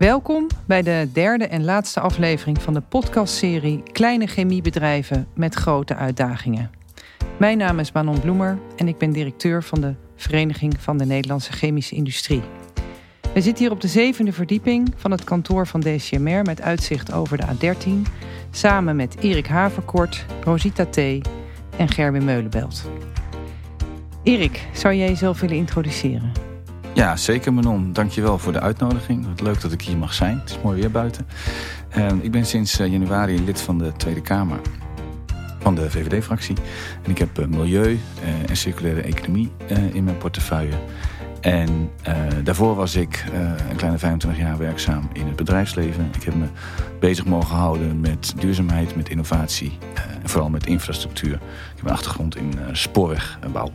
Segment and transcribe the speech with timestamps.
[0.00, 6.70] Welkom bij de derde en laatste aflevering van de podcastserie Kleine chemiebedrijven met grote uitdagingen.
[7.36, 11.52] Mijn naam is Manon Bloemer en ik ben directeur van de Vereniging van de Nederlandse
[11.52, 12.42] Chemische Industrie.
[13.34, 17.36] We zitten hier op de zevende verdieping van het kantoor van DCMR met uitzicht over
[17.36, 18.10] de A13,
[18.50, 20.96] samen met Erik Haverkort, Rosita T.
[21.76, 22.90] en Gerwin Meulenbelt.
[24.22, 26.49] Erik, zou jij jezelf willen introduceren?
[26.94, 27.92] Ja, zeker Manon.
[27.92, 29.26] Dankjewel voor de uitnodiging.
[29.26, 30.38] Wat leuk dat ik hier mag zijn.
[30.38, 31.26] Het is mooi weer buiten.
[31.96, 34.60] Uh, ik ben sinds eh, januari lid van de Tweede Kamer
[35.58, 36.56] van de VVD-fractie.
[37.02, 37.98] En ik heb uh, milieu
[38.46, 39.52] en circulaire economie
[39.92, 40.74] in mijn portefeuille.
[41.40, 41.90] En
[42.44, 43.24] daarvoor was ik
[43.70, 46.10] een kleine 25 jaar werkzaam in het bedrijfsleven.
[46.14, 46.46] Ik heb me
[47.00, 49.78] bezig mogen houden met duurzaamheid, met innovatie
[50.22, 51.34] en vooral met infrastructuur.
[51.34, 53.72] Ik heb een achtergrond in spoorwegbouw.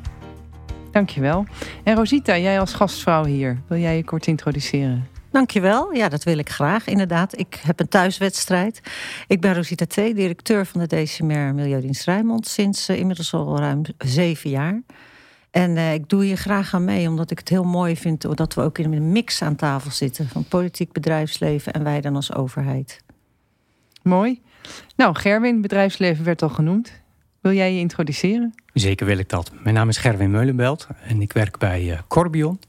[0.96, 1.46] Dankjewel.
[1.84, 5.08] En Rosita, jij als gastvrouw hier, wil jij je kort introduceren?
[5.32, 5.94] Dankjewel.
[5.94, 7.40] Ja, dat wil ik graag, inderdaad.
[7.40, 8.82] Ik heb een thuiswedstrijd.
[9.28, 12.48] Ik ben Rosita T., directeur van de DCMR Milieudienst Rijnmond...
[12.48, 14.82] sinds uh, inmiddels al ruim zeven jaar.
[15.52, 18.38] En uh, ik doe hier graag aan mee, omdat ik het heel mooi vind...
[18.38, 20.28] dat we ook in een mix aan tafel zitten...
[20.28, 23.04] van politiek, bedrijfsleven en wij dan als overheid.
[24.02, 24.42] Mooi.
[24.96, 27.04] Nou, Gerwin, bedrijfsleven werd al genoemd.
[27.46, 28.54] Wil jij je introduceren?
[28.74, 29.52] Zeker wil ik dat.
[29.64, 32.60] Mijn naam is Gerwin Meulenbelt en ik werk bij uh, Corbion.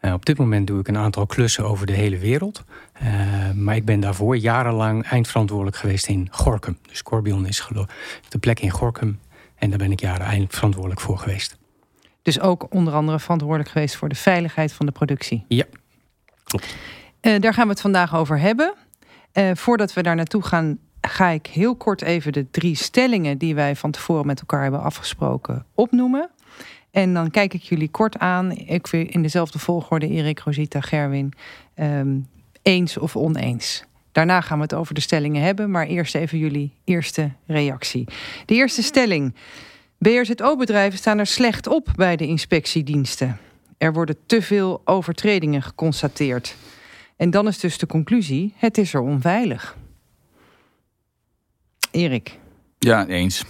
[0.00, 2.64] Uh, op dit moment doe ik een aantal klussen over de hele wereld.
[3.02, 6.78] Uh, maar ik ben daarvoor jarenlang eindverantwoordelijk geweest in Gorkum.
[6.88, 7.68] Dus Corbion is
[8.28, 9.20] de plek in Gorkum.
[9.54, 11.58] En daar ben ik jaren eindverantwoordelijk voor geweest.
[12.22, 15.44] Dus ook onder andere verantwoordelijk geweest voor de veiligheid van de productie?
[15.48, 15.64] Ja,
[16.44, 16.76] klopt.
[17.20, 18.74] daar gaan we het vandaag over hebben.
[19.54, 23.76] voordat we daar naartoe gaan, ga ik heel kort even de drie stellingen die wij
[23.76, 26.30] van tevoren met elkaar hebben afgesproken opnoemen.
[26.90, 28.50] En dan kijk ik jullie kort aan.
[28.50, 31.32] Ik weer in dezelfde volgorde, Erik, Rosita, Gerwin.
[31.80, 32.26] Um,
[32.62, 33.84] eens of oneens.
[34.12, 38.04] Daarna gaan we het over de stellingen hebben, maar eerst even jullie eerste reactie.
[38.46, 39.34] De eerste stelling.
[39.98, 43.38] BRZO-bedrijven staan er slecht op bij de inspectiediensten.
[43.78, 46.56] Er worden te veel overtredingen geconstateerd.
[47.16, 49.76] En dan is dus de conclusie: het is er onveilig.
[51.98, 52.38] Erik?
[52.78, 53.44] Ja, eens.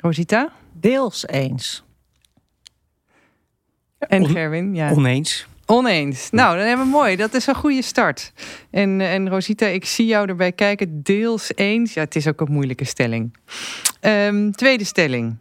[0.00, 0.52] Rosita?
[0.72, 1.84] Deels eens.
[3.98, 4.74] En Gerwin?
[4.74, 4.90] Ja.
[4.90, 5.46] Oneens.
[5.66, 6.30] Oneens.
[6.30, 7.16] Nou, dan hebben we mooi.
[7.16, 8.32] Dat is een goede start.
[8.70, 11.02] En, en Rosita, ik zie jou erbij kijken.
[11.02, 11.94] Deels eens.
[11.94, 13.36] Ja, het is ook een moeilijke stelling.
[14.00, 15.36] Um, tweede stelling.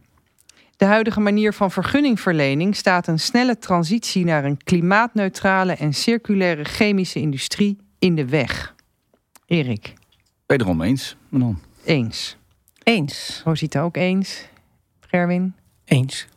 [0.77, 7.19] De huidige manier van vergunningverlening staat een snelle transitie naar een klimaatneutrale en circulaire chemische
[7.19, 8.75] industrie in de weg.
[9.45, 9.93] Erik.
[10.45, 11.69] Wederom eens, Manon.
[11.83, 12.37] Eens.
[12.83, 13.41] Eens.
[13.45, 14.45] Rosita ook eens.
[14.99, 15.55] Gerwin?
[15.85, 16.27] Eens.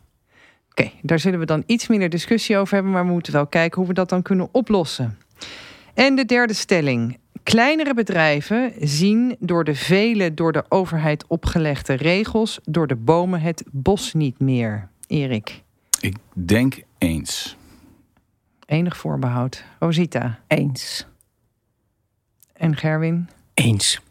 [0.69, 3.77] Oké, daar zullen we dan iets minder discussie over hebben, maar we moeten wel kijken
[3.77, 5.17] hoe we dat dan kunnen oplossen.
[5.93, 7.17] En de derde stelling.
[7.43, 13.63] Kleinere bedrijven zien door de vele door de overheid opgelegde regels door de bomen het
[13.71, 14.89] bos niet meer.
[15.07, 15.63] Erik.
[15.99, 17.57] Ik denk eens.
[18.65, 19.63] Enig voorbehoud.
[19.79, 20.39] Rosita.
[20.47, 21.07] Eens.
[22.53, 23.29] En Gerwin?
[23.53, 24.01] Eens.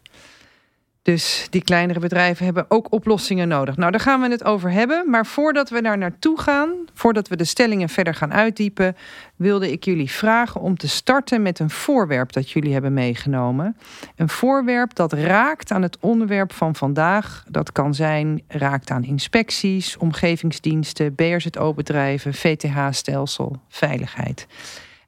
[1.05, 3.77] Dus die kleinere bedrijven hebben ook oplossingen nodig.
[3.77, 5.11] Nou, daar gaan we het over hebben.
[5.11, 8.97] Maar voordat we daar naartoe gaan, voordat we de stellingen verder gaan uitdiepen,
[9.37, 13.77] wilde ik jullie vragen om te starten met een voorwerp dat jullie hebben meegenomen.
[14.17, 17.45] Een voorwerp dat raakt aan het onderwerp van vandaag.
[17.49, 24.47] Dat kan zijn, raakt aan inspecties, omgevingsdiensten, BRZO-bedrijven, VTH-stelsel, veiligheid.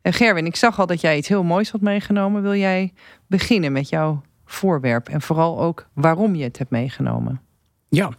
[0.02, 2.42] En Gerwin, ik zag al dat jij iets heel moois had meegenomen.
[2.42, 2.92] Wil jij
[3.26, 7.40] beginnen met jouw voorwerp en vooral ook waarom je het hebt meegenomen.
[7.88, 8.10] Ja,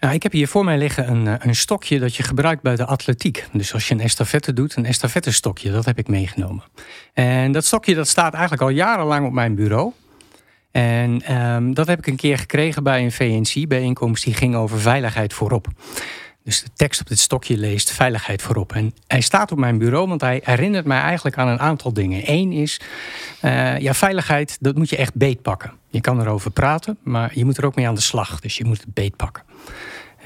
[0.00, 2.76] nou, ik heb hier voor mij liggen een, eh, een stokje dat je gebruikt bij
[2.76, 3.46] de atletiek.
[3.52, 6.64] Dus als je een estafette doet, een estafettestokje, dat heb ik meegenomen.
[7.12, 9.92] En dat stokje dat staat eigenlijk al jarenlang op mijn bureau.
[10.70, 15.32] En um, dat heb ik een keer gekregen bij een VNC-bijeenkomst die ging over veiligheid
[15.32, 15.66] voorop.
[16.44, 18.72] Dus de tekst op dit stokje leest veiligheid voorop.
[18.72, 22.22] En hij staat op mijn bureau, want hij herinnert mij eigenlijk aan een aantal dingen.
[22.24, 22.80] Eén is,
[23.42, 25.72] uh, ja, veiligheid, dat moet je echt beetpakken.
[25.90, 28.40] Je kan erover praten, maar je moet er ook mee aan de slag.
[28.40, 29.42] Dus je moet het beetpakken.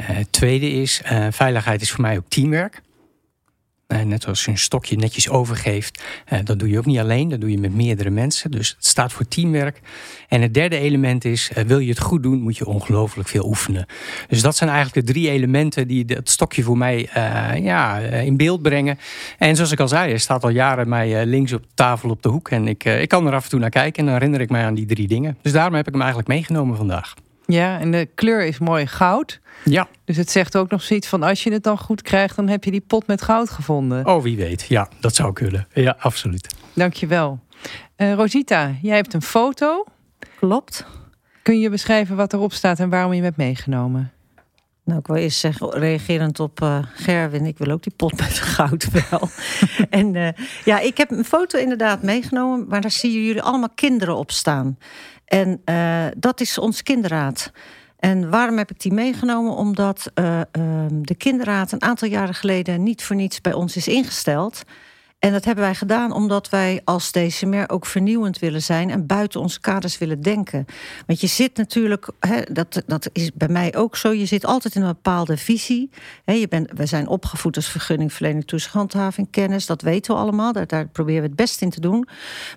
[0.00, 2.82] Uh, tweede is, uh, veiligheid is voor mij ook teamwerk.
[3.92, 6.02] Uh, net als je een stokje netjes overgeeft.
[6.32, 8.50] Uh, dat doe je ook niet alleen, dat doe je met meerdere mensen.
[8.50, 9.80] Dus het staat voor teamwerk.
[10.28, 13.46] En het derde element is, uh, wil je het goed doen, moet je ongelooflijk veel
[13.46, 13.86] oefenen.
[14.28, 17.08] Dus dat zijn eigenlijk de drie elementen die het stokje voor mij
[17.62, 18.98] ja, in beeld brengen.
[19.38, 22.28] En zoals ik al zei, er staat al jaren mij links op tafel op de
[22.28, 22.48] hoek.
[22.48, 24.64] En ik, ik kan er af en toe naar kijken en dan herinner ik mij
[24.64, 25.38] aan die drie dingen.
[25.42, 27.14] Dus daarom heb ik hem eigenlijk meegenomen vandaag.
[27.46, 29.40] Ja, en de kleur is mooi goud.
[29.64, 29.88] Ja.
[30.04, 32.64] Dus het zegt ook nog zoiets van als je het dan goed krijgt, dan heb
[32.64, 34.06] je die pot met goud gevonden.
[34.06, 34.66] Oh, wie weet.
[34.68, 35.66] Ja, dat zou kunnen.
[35.72, 36.54] Ja, absoluut.
[36.72, 37.40] Dankjewel.
[37.96, 39.84] Uh, Rosita, jij hebt een foto.
[40.38, 40.86] Klopt.
[41.42, 44.12] Kun je beschrijven wat erop staat en waarom je hem hebt meegenomen?
[44.84, 48.38] Nou, ik wil eerst zeggen, reagerend op uh, Gerwin, ik wil ook die pot met
[48.38, 49.28] goud wel.
[50.00, 50.28] en uh,
[50.64, 54.30] ja, ik heb een foto inderdaad meegenomen, maar daar zie je jullie allemaal kinderen op
[54.30, 54.78] staan.
[55.26, 57.50] En uh, dat is ons kinderraad.
[57.98, 59.52] En waarom heb ik die meegenomen?
[59.52, 60.40] Omdat uh,
[60.90, 64.62] de kinderraad een aantal jaren geleden niet voor niets bij ons is ingesteld.
[65.18, 69.40] En dat hebben wij gedaan omdat wij als DCMR ook vernieuwend willen zijn en buiten
[69.40, 70.64] onze kaders willen denken.
[71.06, 74.74] Want je zit natuurlijk, hè, dat, dat is bij mij ook zo, je zit altijd
[74.74, 75.90] in een bepaalde visie.
[76.24, 80.52] Hè, je bent, we zijn opgevoed als vergunningverlening, toezichthandhaving, kennis, dat weten we allemaal.
[80.52, 82.08] Daar, daar proberen we het best in te doen.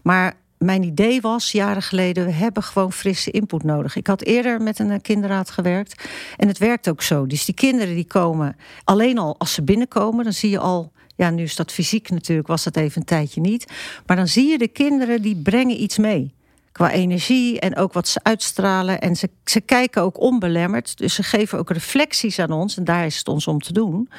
[0.03, 3.95] Maar mijn idee was jaren geleden, we hebben gewoon frisse input nodig.
[3.95, 6.03] Ik had eerder met een kinderraad gewerkt
[6.37, 7.27] en het werkt ook zo.
[7.27, 11.29] Dus die kinderen die komen, alleen al als ze binnenkomen, dan zie je al ja,
[11.29, 13.65] nu is dat fysiek natuurlijk, was dat even een tijdje niet.
[14.05, 16.33] Maar dan zie je de kinderen die brengen iets mee.
[16.71, 19.01] Qua energie en ook wat ze uitstralen.
[19.01, 20.97] En ze, ze kijken ook onbelemmerd.
[20.97, 22.77] Dus ze geven ook reflecties aan ons.
[22.77, 24.09] En daar is het ons om te doen.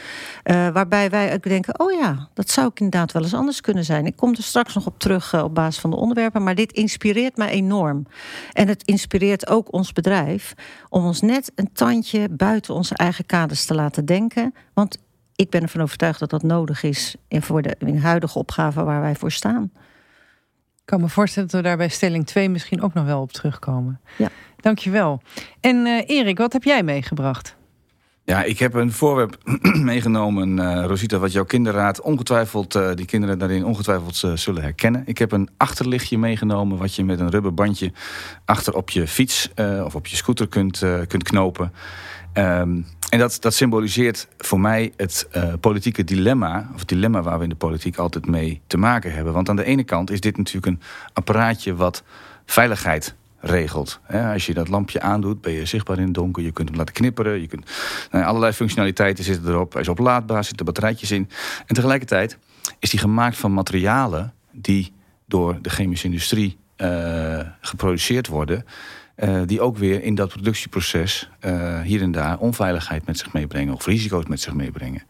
[0.45, 3.85] Uh, waarbij wij ook denken: oh ja, dat zou ik inderdaad wel eens anders kunnen
[3.85, 4.07] zijn.
[4.07, 6.43] Ik kom er straks nog op terug uh, op basis van de onderwerpen.
[6.43, 8.07] Maar dit inspireert mij enorm.
[8.53, 10.55] En het inspireert ook ons bedrijf
[10.89, 14.55] om ons net een tandje buiten onze eigen kaders te laten denken.
[14.75, 14.99] Want
[15.41, 19.15] ik ben ervan overtuigd dat dat nodig is voor de, in huidige opgave waar wij
[19.15, 19.73] voor staan.
[20.91, 23.33] Ik kan me voorstellen dat we daar bij stelling 2 misschien ook nog wel op
[23.33, 24.01] terugkomen.
[24.17, 24.29] Ja.
[24.57, 25.23] Dankjewel.
[25.61, 27.57] En uh, Erik, wat heb jij meegebracht?
[28.25, 29.39] Ja, ik heb een voorwerp
[29.93, 35.03] meegenomen, uh, Rosita, wat jouw kinderraad ongetwijfeld, uh, die kinderen daarin ongetwijfeld uh, zullen herkennen.
[35.07, 37.93] Ik heb een achterlichtje meegenomen, wat je met een rubberbandje
[38.45, 39.51] achter op je fiets
[39.85, 41.73] of op je scooter kunt, kunt knopen.
[42.35, 47.37] Um, en dat, dat symboliseert voor mij het uh, politieke dilemma, of het dilemma waar
[47.37, 49.33] we in de politiek altijd mee te maken hebben.
[49.33, 50.81] Want aan de ene kant is dit natuurlijk een
[51.13, 52.03] apparaatje wat
[52.47, 54.01] veiligheid regelt.
[54.33, 56.43] Als je dat lampje aandoet, ben je zichtbaar in het donker.
[56.43, 57.41] Je kunt hem laten knipperen.
[57.41, 57.71] Je kunt,
[58.11, 59.73] nou, allerlei functionaliteiten zitten erop.
[59.73, 61.29] Hij is oplaadbaar, zitten batterijtjes in.
[61.67, 62.39] En tegelijkertijd
[62.79, 64.93] is hij gemaakt van materialen die
[65.27, 68.65] door de chemische industrie uh, geproduceerd worden.
[69.25, 73.75] Uh, die ook weer in dat productieproces uh, hier en daar onveiligheid met zich meebrengen
[73.75, 75.03] of risico's met zich meebrengen.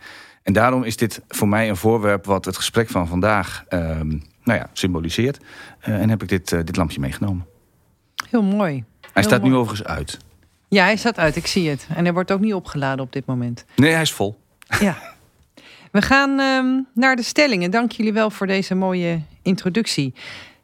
[0.42, 3.80] En daarom is dit voor mij een voorwerp wat het gesprek van vandaag uh,
[4.42, 5.38] nou ja, symboliseert.
[5.80, 7.46] Eh, en heb ik dit, dit lampje meegenomen.
[8.30, 8.84] Heel mooi.
[9.12, 10.18] Hij staat nu overigens uit.
[10.68, 11.36] Ja, hij staat uit.
[11.36, 11.86] Ik zie het.
[11.94, 13.64] En hij wordt ook niet opgeladen op dit moment.
[13.76, 14.40] Nee, hij is vol.
[14.80, 14.96] Ja.
[15.90, 17.70] We gaan ehm, naar de stellingen.
[17.70, 20.14] Dank jullie wel voor deze mooie introductie.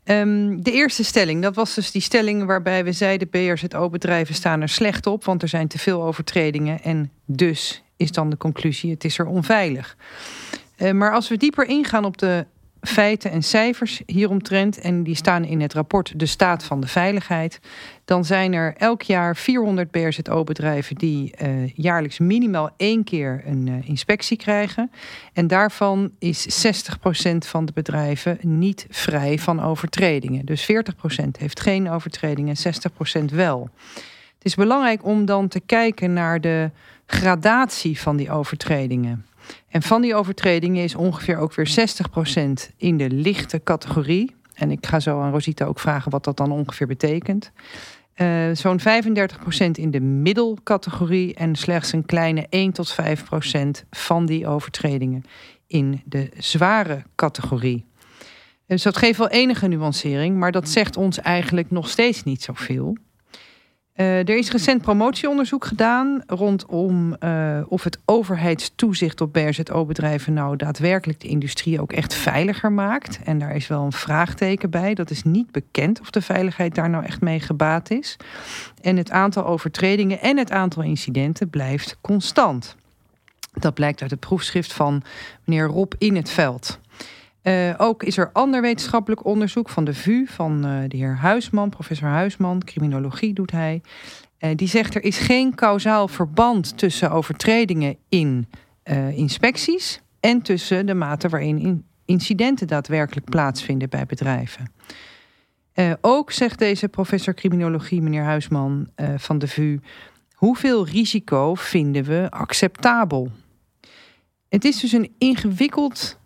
[0.09, 3.29] Um, de eerste stelling, dat was dus die stelling waarbij we zeiden...
[3.29, 6.83] BRZO-bedrijven staan er slecht op, want er zijn te veel overtredingen.
[6.83, 9.97] En dus is dan de conclusie, het is er onveilig.
[10.79, 12.47] Uh, maar als we dieper ingaan op de
[12.81, 14.81] feiten en cijfers hieromtrent...
[14.81, 17.61] en die staan in het rapport De Staat van de Veiligheid...
[18.05, 20.97] dan zijn er elk jaar 400 BRZO-bedrijven...
[20.97, 24.91] die uh, jaarlijks minimaal één keer een uh, inspectie krijgen.
[25.33, 30.47] En daarvan is 60% van de bedrijven niet vrij van overtredingen.
[30.47, 30.67] Dus 40%
[31.39, 32.57] heeft geen overtredingen,
[33.21, 33.71] 60% wel.
[34.35, 36.71] Het is belangrijk om dan te kijken naar de
[37.07, 39.27] gradatie van die overtredingen...
[39.69, 41.77] En van die overtredingen is ongeveer ook weer
[42.71, 44.35] 60% in de lichte categorie.
[44.55, 47.53] En ik ga zo aan Rosita ook vragen wat dat dan ongeveer betekent.
[48.17, 48.85] Uh, Zo'n 35%
[49.73, 55.25] in de middelcategorie en slechts een kleine 1 tot 5% van die overtredingen
[55.67, 57.85] in de zware categorie.
[58.67, 62.97] Dus dat geeft wel enige nuancering, maar dat zegt ons eigenlijk nog steeds niet zoveel.
[63.97, 71.21] Uh, er is recent promotieonderzoek gedaan rondom uh, of het overheidstoezicht op BRZO-bedrijven nou daadwerkelijk
[71.21, 73.19] de industrie ook echt veiliger maakt.
[73.25, 74.95] En daar is wel een vraagteken bij.
[74.95, 78.17] Dat is niet bekend of de veiligheid daar nou echt mee gebaat is.
[78.81, 82.77] En het aantal overtredingen en het aantal incidenten blijft constant.
[83.53, 85.03] Dat blijkt uit het proefschrift van
[85.45, 86.79] meneer Rob in het veld.
[87.49, 91.69] Uh, ook is er ander wetenschappelijk onderzoek van de VU van uh, de heer Huisman,
[91.69, 93.83] professor Huisman, criminologie doet hij.
[94.41, 98.49] Uh, die zegt er is geen kausaal verband tussen overtredingen in
[99.11, 104.73] inspecties en tussen de mate waarin in incidenten daadwerkelijk plaatsvinden bij bedrijven.
[106.01, 109.81] ook zegt deze professor criminologie, meneer Huisman van de VU,
[110.35, 113.31] hoeveel risico vinden we acceptabel?
[114.49, 116.19] Het is dus een ingewikkeld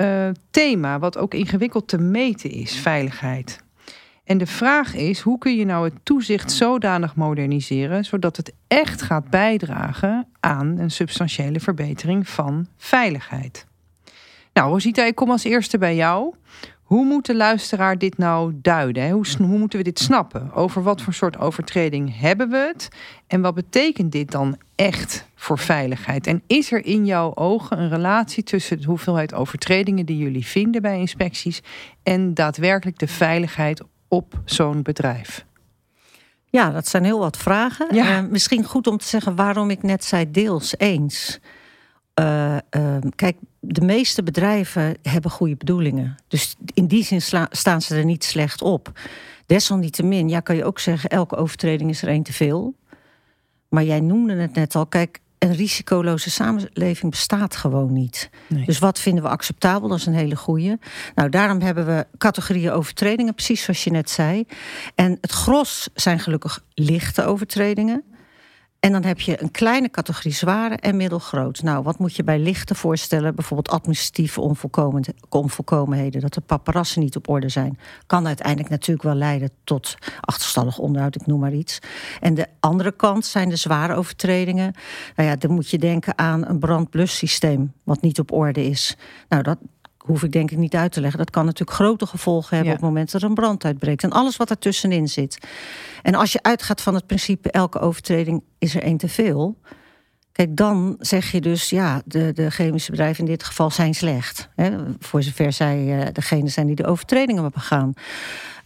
[0.00, 3.60] uh, thema, wat ook ingewikkeld te meten is, veiligheid.
[4.24, 9.02] En de vraag is, hoe kun je nou het toezicht zodanig moderniseren, zodat het echt
[9.02, 13.66] gaat bijdragen aan een substantiële verbetering van veiligheid?
[14.52, 16.34] Nou, Rosita, ik kom als eerste bij jou.
[16.88, 19.10] Hoe moet de luisteraar dit nou duiden?
[19.10, 20.52] Hoe, hoe, moeten we dit snappen?
[20.52, 22.88] Over wat voor soort overtreding hebben we het?
[23.26, 26.26] En wat betekent dit dan echt voor veiligheid?
[26.26, 30.82] En is er in jouw ogen een relatie tussen de hoeveelheid overtredingen die jullie vinden
[30.82, 31.62] bij inspecties
[32.02, 35.44] en daadwerkelijk de veiligheid op zo'n bedrijf?
[36.44, 37.94] Ja, dat zijn heel wat vragen.
[37.94, 38.22] Ja.
[38.22, 41.40] Uh, misschien goed om te zeggen waarom ik net zei deels eens.
[42.18, 46.16] Uh, uh, kijk, de meeste bedrijven hebben goede bedoelingen.
[46.28, 48.92] Dus in die zin staan ze er niet slecht op.
[49.46, 52.74] Desalniettemin, ja, kan je ook zeggen, elke overtreding is er één te veel.
[53.68, 58.30] Maar jij noemde het net al, kijk, een risicoloze samenleving bestaat gewoon niet.
[58.46, 58.64] Nee.
[58.64, 59.88] Dus wat vinden we acceptabel?
[59.88, 60.78] Dat is een hele goede.
[61.14, 64.44] Nou, daarom hebben we categorieën overtredingen, precies zoals je net zei.
[64.94, 68.04] En het gros zijn gelukkig lichte overtredingen.
[68.80, 71.62] En dan heb je een kleine categorie zware en middelgroot.
[71.62, 73.34] Nou, wat moet je bij lichte voorstellen?
[73.34, 74.40] Bijvoorbeeld administratieve
[75.28, 76.20] onvolkomenheden.
[76.20, 77.78] Dat de paparazzen niet op orde zijn.
[78.06, 81.78] Kan uiteindelijk natuurlijk wel leiden tot achterstallig onderhoud, ik noem maar iets.
[82.20, 84.74] En de andere kant zijn de zware overtredingen.
[85.16, 88.96] Nou ja, dan moet je denken aan een brandblussysteem wat niet op orde is.
[89.28, 89.58] Nou, dat,
[90.08, 91.18] hoef ik denk ik niet uit te leggen.
[91.18, 92.74] Dat kan natuurlijk grote gevolgen hebben ja.
[92.74, 94.02] op het moment dat er een brand uitbreekt.
[94.02, 95.38] En alles wat ertussenin zit.
[96.02, 99.58] En als je uitgaat van het principe elke overtreding is er één te veel.
[100.32, 104.48] Kijk, dan zeg je dus, ja, de, de chemische bedrijven in dit geval zijn slecht.
[104.54, 107.92] Hè, voor zover zij uh, degene zijn die de overtredingen hebben begaan.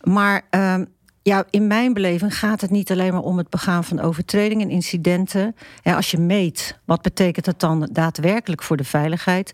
[0.01, 0.75] Maar uh,
[1.23, 4.75] ja, in mijn beleving gaat het niet alleen maar om het begaan van overtredingen en
[4.75, 5.57] incidenten.
[5.83, 9.53] Ja, als je meet, wat betekent dat dan daadwerkelijk voor de veiligheid?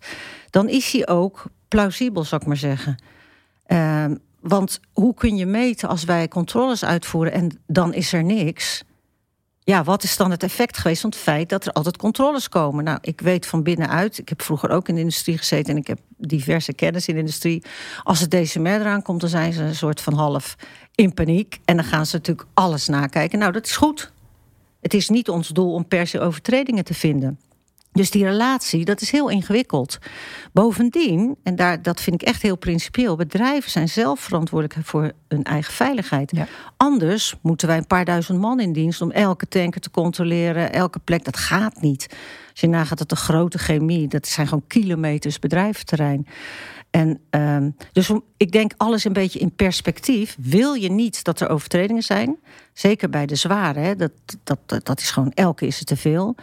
[0.50, 2.96] Dan is hij ook plausibel, zou ik maar zeggen.
[3.66, 4.04] Uh,
[4.40, 8.82] want hoe kun je meten als wij controles uitvoeren en dan is er niks?
[9.60, 12.84] Ja, wat is dan het effect geweest van het feit dat er altijd controles komen?
[12.84, 15.86] Nou, ik weet van binnenuit, ik heb vroeger ook in de industrie gezeten en ik
[15.86, 17.62] heb diverse kennis in de industrie.
[18.02, 20.56] Als het DCMR eraan komt, dan zijn ze een soort van half
[20.94, 21.58] in paniek.
[21.64, 23.38] En dan gaan ze natuurlijk alles nakijken.
[23.38, 24.12] Nou, dat is goed.
[24.80, 27.40] Het is niet ons doel om per se overtredingen te vinden.
[27.98, 29.98] Dus die relatie, dat is heel ingewikkeld.
[30.52, 33.16] Bovendien, en daar, dat vind ik echt heel principieel...
[33.16, 36.30] bedrijven zijn zelf verantwoordelijk voor hun eigen veiligheid.
[36.36, 36.46] Ja.
[36.76, 39.00] Anders moeten wij een paar duizend man in dienst...
[39.00, 41.24] om elke tanker te controleren, elke plek.
[41.24, 42.06] Dat gaat niet.
[42.50, 44.08] Als je nagaat dat de grote chemie...
[44.08, 46.26] dat zijn gewoon kilometers bedrijventerrein.
[46.90, 50.36] En um, dus ik denk alles een beetje in perspectief.
[50.40, 52.36] Wil je niet dat er overtredingen zijn?
[52.72, 54.12] Zeker bij de zware, hè, dat,
[54.44, 56.36] dat, dat, dat is gewoon elke is het te veel...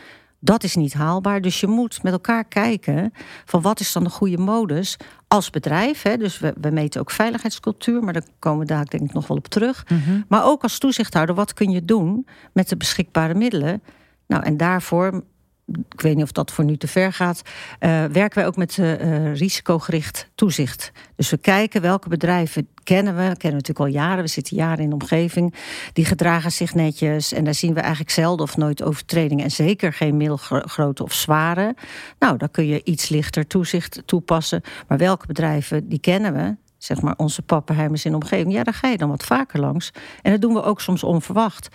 [0.46, 1.42] Dat is niet haalbaar.
[1.42, 3.14] Dus je moet met elkaar kijken
[3.46, 4.98] van wat is dan de goede modus
[5.28, 6.02] als bedrijf.
[6.02, 9.28] Hè, dus we, we meten ook veiligheidscultuur, maar daar komen we daar denk ik nog
[9.28, 9.86] wel op terug.
[9.88, 10.25] Mm -hmm.
[10.28, 13.84] Maar ook als toezichthouder, wat kun je doen met de beschikbare middelen?
[14.28, 15.24] Nou, en daarvoor
[15.66, 17.42] ik weet niet of dat voor nu te ver gaat,
[17.80, 20.92] uh, werken wij ook met uh, risicogericht toezicht.
[21.16, 24.84] Dus we kijken welke bedrijven kennen we, kennen we natuurlijk al jaren, we zitten jaren
[24.84, 25.56] in de omgeving,
[25.94, 27.34] die gedragen zich netjes.
[27.34, 29.44] En daar zien we eigenlijk zelden of nooit overtredingen.
[29.44, 31.76] En zeker geen middelgrote of zware.
[32.20, 37.02] Nou, dan kun je iets lichter toezicht toepassen, maar welke bedrijven die kennen we, zeg
[37.02, 39.92] maar onze pappenheimers in de omgeving, ja, daar ga je dan wat vaker langs.
[40.22, 41.70] En dat doen we ook soms onverwacht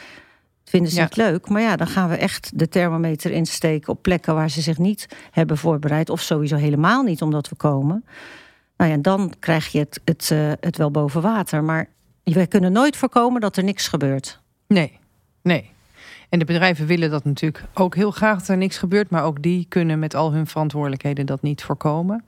[0.70, 1.04] vinden ze Ja.
[1.04, 1.48] het leuk.
[1.48, 5.08] Maar ja, dan gaan we echt de thermometer insteken op plekken waar ze zich niet
[5.30, 6.10] hebben voorbereid.
[6.10, 8.04] Of sowieso helemaal niet, omdat we komen.
[8.76, 11.64] Nou ja, dan krijg je het, het, eh, het wel boven water.
[11.64, 11.88] Maar
[12.24, 14.40] wij kunnen nooit voorkomen dat er niks gebeurt.
[14.66, 14.98] Nee,
[15.42, 15.70] nee.
[16.28, 19.10] En de bedrijven willen dat natuurlijk ook heel graag dat er niks gebeurt.
[19.10, 22.24] Maar ook die kunnen met al hun verantwoordelijkheden dat niet voorkomen.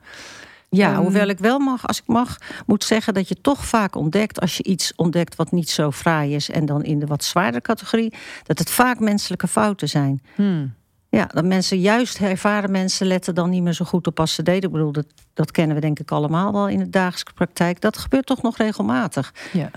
[0.75, 3.95] Ja, Ehm, hoewel ik wel mag, als ik mag, moet zeggen dat je toch vaak
[3.95, 7.23] ontdekt, als je iets ontdekt wat niet zo fraai is en dan in de wat
[7.23, 8.13] zwaardere categorie,
[8.43, 10.21] dat het vaak menselijke fouten zijn.
[10.35, 10.73] Hmm.
[11.09, 14.43] Ja, dat mensen, juist ervaren mensen, letten dan niet meer zo goed op als ze
[14.43, 14.63] deden.
[14.63, 17.81] Ik bedoel, dat, dat kennen we denk ik allemaal wel in de dagelijkse praktijk.
[17.81, 19.33] Dat gebeurt toch nog regelmatig.
[19.51, 19.69] Ja.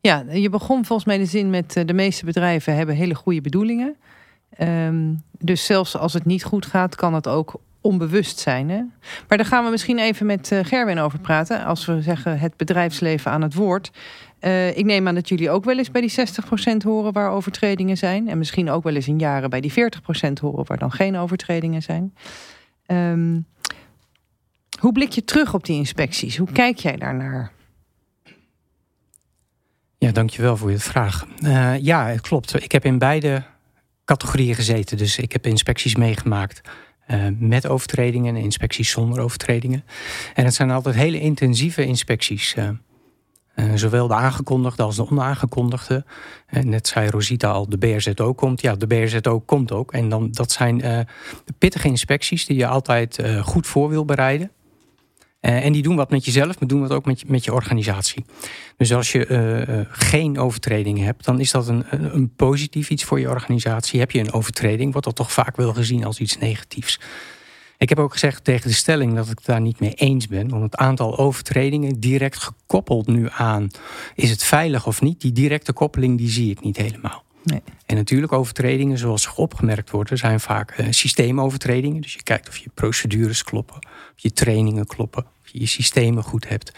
[0.00, 3.40] Ja, je begon volgens mij de zin met eh, de meeste bedrijven hebben hele goede
[3.40, 3.96] bedoelingen.
[4.50, 8.68] Ehm, dus zelfs als het niet goed gaat, kan het ook onbewust zijn.
[8.68, 8.82] Hè?
[9.28, 11.64] Maar daar gaan we misschien even met eh, Gerwin over praten.
[11.64, 13.90] Als we zeggen het bedrijfsleven aan het woord.
[14.38, 17.96] Eh, ik neem aan dat jullie ook wel eens bij die 60% horen waar overtredingen
[17.96, 18.28] zijn.
[18.28, 21.82] En misschien ook wel eens in jaren bij die 40% horen waar dan geen overtredingen
[21.82, 22.14] zijn.
[22.86, 23.40] Ehm,
[24.80, 26.36] hoe blik je terug op die inspecties?
[26.36, 27.52] Hoe kijk jij daarnaar?
[29.98, 31.26] Ja, dankjewel voor je vraag.
[31.42, 32.62] Uh, ja, het klopt.
[32.62, 33.42] Ik heb in beide
[34.04, 34.96] categorieën gezeten.
[34.96, 36.60] Dus ik heb inspecties meegemaakt
[37.38, 39.84] met overtredingen en inspecties zonder overtredingen.
[40.34, 42.54] En het zijn altijd hele intensieve inspecties.
[42.58, 42.68] Uh,
[43.56, 46.04] uh, zowel de aangekondigde als de onaangekondigde.
[46.46, 48.60] En net zei Rosita al, de BRZO komt.
[48.60, 49.92] Ja, de BRZO komt ook.
[49.92, 51.06] En dan, dat zijn
[51.58, 54.50] pittige inspecties die je altijd goed voor wil bereiden.
[55.40, 57.52] Uh, en die doen wat met jezelf, maar doen wat ook met je, met je
[57.52, 58.24] organisatie.
[58.76, 63.20] Dus als je uh, geen overtredingen hebt, dan is dat een, een, positief iets voor
[63.20, 64.00] je organisatie.
[64.00, 67.00] Heb je een overtreding, wordt dat toch vaak wel gezien als iets negatiefs.
[67.78, 70.48] Ik heb ook gezegd tegen de stelling dat ik daar niet mee eens ben.
[70.48, 73.70] Want het aantal overtredingen direct gekoppeld nu aan
[74.14, 77.24] is het veilig of niet, die directe koppeling die zie ik niet helemaal.
[77.42, 77.62] Nee.
[77.86, 82.02] En natuurlijk overtredingen zoals opgemerkt worden zijn vaak uh, systeemovertredingen.
[82.02, 86.22] Dus je kijkt of je procedures kloppen, of je trainingen kloppen, of je je systemen
[86.22, 86.72] goed hebt.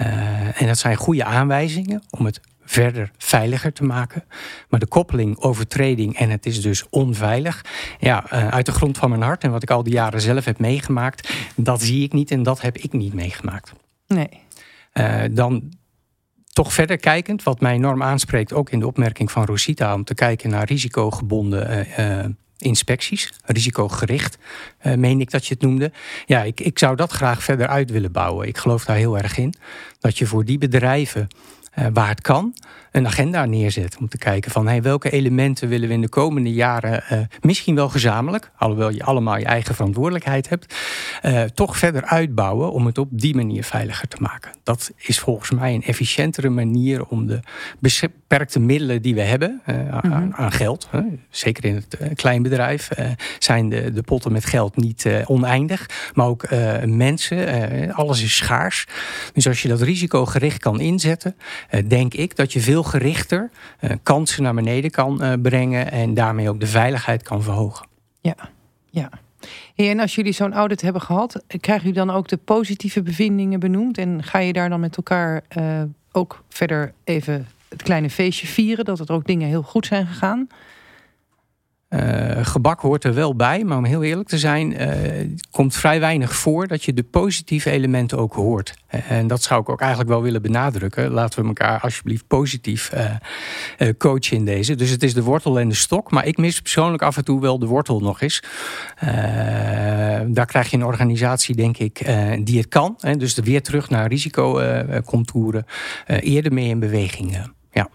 [0.00, 4.24] Uh, en dat zijn goede aanwijzingen om het verder veiliger te maken.
[4.68, 7.64] Maar de koppeling overtreding en het is dus onveilig.
[7.98, 10.44] Ja, uh, uit de grond van mijn hart en wat ik al die jaren zelf
[10.44, 13.72] heb meegemaakt, dat zie ik niet en dat heb ik niet meegemaakt.
[14.06, 14.28] Nee.
[15.30, 15.72] Dan
[16.58, 20.14] toch verder kijkend, wat mij enorm aanspreekt, ook in de opmerking van Rosita, om te
[20.14, 22.24] kijken naar risicogebonden uh,
[22.58, 24.38] inspecties, risicogericht,
[24.82, 25.92] uh, meen ik dat je het noemde.
[26.26, 28.46] Ja, ik, ik zou dat graag verder uit willen bouwen.
[28.48, 29.54] Ik geloof daar heel erg in.
[30.00, 31.28] Dat je voor die bedrijven
[31.92, 32.54] waar het kan,
[32.98, 33.96] een agenda neerzet.
[33.96, 37.74] Om te kijken van hey, welke elementen willen we in de komende jaren, uh, misschien
[37.74, 40.74] wel gezamenlijk, alhoewel je allemaal je eigen verantwoordelijkheid hebt,
[41.22, 44.52] uh, toch verder uitbouwen om het op die manier veiliger te maken.
[44.62, 47.40] Dat is volgens mij een efficiëntere manier om de
[47.78, 50.12] beperkte middelen die we hebben uh, mm -hmm.
[50.12, 50.88] aan, aan, geld,
[51.30, 52.88] zeker in het kleinbedrijf,
[53.38, 56.48] zijn de, de potten met geld niet oneindig, maar ook
[56.84, 58.86] mensen, alles is schaars.
[59.32, 61.36] Dus als je dat risicogericht kan inzetten,
[61.86, 66.48] denk ik dat je veel gerichter uh, kansen naar beneden kan uh, brengen en daarmee
[66.48, 67.86] ook de veiligheid kan verhogen.
[68.20, 68.36] Ja,
[68.90, 69.10] ja.
[69.74, 73.98] en als jullie zo'n audit hebben gehad, krijgen jullie dan ook de positieve bevindingen benoemd?
[73.98, 78.84] En ga je daar dan met elkaar uh, ook verder even het kleine feestje vieren,
[78.84, 80.48] dat er ook dingen heel goed zijn gegaan?
[81.88, 84.88] Uh, gebak hoort er wel bij, maar om heel eerlijk te zijn, uh,
[85.50, 88.74] komt vrij weinig voor dat je de positieve elementen ook hoort.
[88.86, 91.10] En dat zou ik ook eigenlijk wel willen benadrukken.
[91.10, 92.92] Laten we elkaar alsjeblieft positief
[93.98, 94.74] coachen in deze.
[94.74, 97.40] Dus het is de wortel en de stok, maar ik mis persoonlijk af en toe
[97.40, 98.42] wel de wortel nog eens.
[100.26, 102.00] daar krijg je een organisatie, denk ik,
[102.44, 102.94] die het kan.
[102.98, 105.64] Hè, dus weer terug naar risicocontouren,
[106.06, 107.32] eerder mee in beweging.
[107.72, 107.88] ja.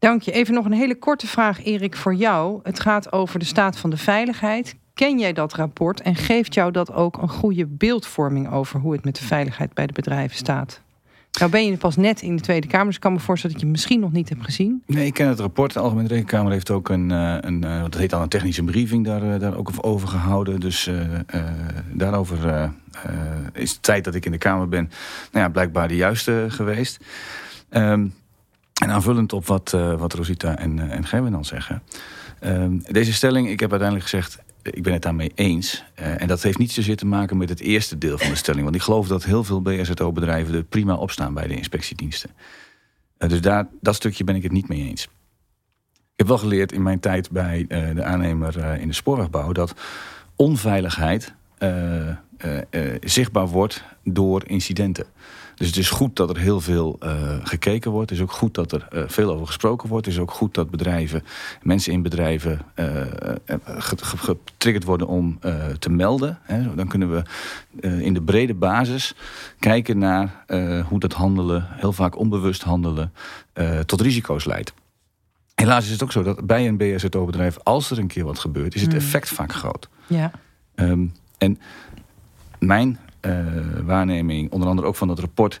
[0.00, 0.32] Dank je.
[0.32, 2.60] Even nog een hele korte vraag, Erik, voor jou.
[2.62, 4.76] Het gaat over de staat van de veiligheid.
[4.94, 9.04] Ken jij dat rapport en geeft jou dat ook een goede beeldvorming over hoe het
[9.04, 10.80] met de veiligheid bij de bedrijven staat?
[11.38, 13.64] Nou ben je pas net in de Tweede Kamer, dus ik kan me voorstellen dat
[13.64, 14.82] je het misschien nog niet hebt gezien.
[14.86, 15.72] Nee, ik ken het rapport.
[15.72, 19.38] De Algemene Rekenkamer heeft ook een, een, een dat heet dan een technische briefing daar,
[19.38, 20.60] daar ook over gehouden.
[20.60, 20.90] Dus
[21.92, 22.70] daarover
[23.52, 24.90] is de tijd dat ik in de Kamer ben,
[25.32, 27.04] nou ja, blijkbaar de juiste geweest.
[27.70, 28.12] Um,
[28.80, 31.82] en aanvullend op wat, uh, wat Rosita en, uh, en Gerwin dan zeggen.
[32.42, 35.84] Uh, deze stelling, ik heb uiteindelijk gezegd, ik ben het daarmee eens.
[35.94, 38.64] En dat heeft niet zozeer te maken met het eerste deel van de stelling.
[38.64, 42.30] Want ik geloof dat heel veel BSO-bedrijven er prima op staan bij de inspectiediensten.
[43.16, 45.02] dus daar, dat stukje ben ik het niet mee eens.
[45.92, 49.52] Ik heb wel geleerd in mijn tijd bij de aannemer in de spoorwegbouw...
[49.52, 49.74] dat
[50.36, 51.34] onveiligheid
[53.00, 55.06] zichtbaar wordt door incidenten.
[55.60, 58.10] Dus het is goed dat er heel veel uh, gekeken wordt.
[58.10, 60.06] Het is ook goed dat er uh, veel over gesproken wordt.
[60.06, 61.24] Het is ook goed dat bedrijven,
[61.62, 63.02] mensen in bedrijven uh,
[63.96, 65.38] getriggerd worden om
[65.78, 66.38] te melden.
[66.42, 66.74] Hè.
[66.74, 67.22] Dan kunnen we
[68.02, 69.14] in de brede basis
[69.58, 70.44] kijken naar
[70.88, 73.12] hoe dat handelen, heel vaak onbewust handelen,
[73.86, 74.72] tot risico's leidt.
[75.54, 78.74] Helaas is het ook zo dat bij een BSO-bedrijf, als er een keer wat gebeurt,
[78.74, 79.88] is het effect vaak groot.
[80.06, 80.30] Ja.
[80.74, 81.58] Um, en
[82.58, 82.98] mijn
[83.84, 85.60] waarneming, onder andere ook van dat rapport,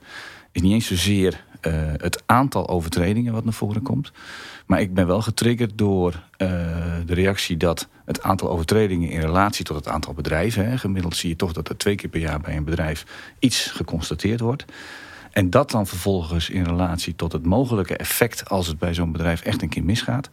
[0.52, 4.12] is niet eens zozeer uh, het aantal overtredingen wat naar voren komt.
[4.66, 6.48] Maar ik ben wel getriggerd door uh,
[7.06, 11.28] de reactie dat het aantal overtredingen in relatie tot het aantal bedrijven, hè, gemiddeld zie
[11.28, 13.04] je toch dat er twee keer per jaar bij een bedrijf
[13.38, 14.64] iets geconstateerd wordt.
[15.30, 19.42] En dat dan vervolgens in relatie tot het mogelijke effect als het bij zo'n bedrijf
[19.42, 20.30] echt een keer misgaat.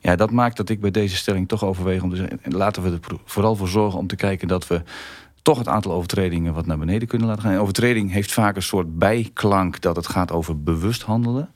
[0.00, 2.90] Ja, dat maakt dat ik bij deze stelling toch overweeg om te zeggen, laten we
[2.90, 4.82] er vooral voor zorgen om te kijken dat we
[5.44, 7.52] toch het aantal overtredingen wat naar beneden kunnen laten gaan.
[7.52, 11.50] En overtreding heeft vaak een soort bijklank dat het gaat over bewust handelen.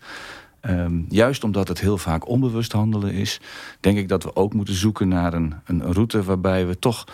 [0.61, 3.41] Um, juist omdat het heel vaak onbewust handelen is,
[3.81, 7.05] denk ik dat we ook moeten zoeken naar een, een route waarbij we toch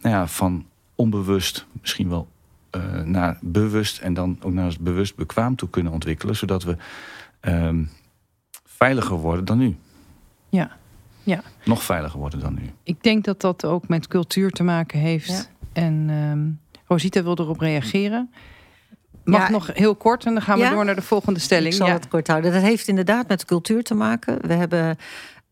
[0.00, 2.28] nou ja, van onbewust misschien wel
[2.76, 6.76] uh, naar bewust en dan ook naar bewust bekwaam toe kunnen ontwikkelen, zodat we
[7.40, 7.90] um,
[8.64, 9.76] veiliger worden dan nu.
[10.48, 10.76] Ja.
[11.22, 11.42] Ja.
[11.64, 12.70] Nog veiliger worden dan nu.
[12.82, 15.28] Ik denk dat dat ook met cultuur te maken heeft.
[15.28, 15.61] Ja.
[15.72, 18.30] En um, Rosita wil erop reageren.
[19.24, 21.72] Mag ja, nog heel kort en dan gaan we ja, door naar de volgende stelling.
[21.72, 21.92] Ik zal ja.
[21.92, 22.52] het kort houden.
[22.52, 24.46] Dat heeft inderdaad met cultuur te maken.
[24.46, 24.96] We hebben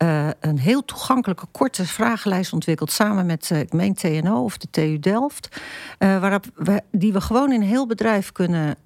[0.03, 4.69] uh, een heel toegankelijke korte vragenlijst ontwikkeld samen met, uh, ik meen TNO of de
[4.71, 5.61] TU Delft,
[5.99, 8.77] uh, waarop we, die we gewoon in heel bedrijf kunnen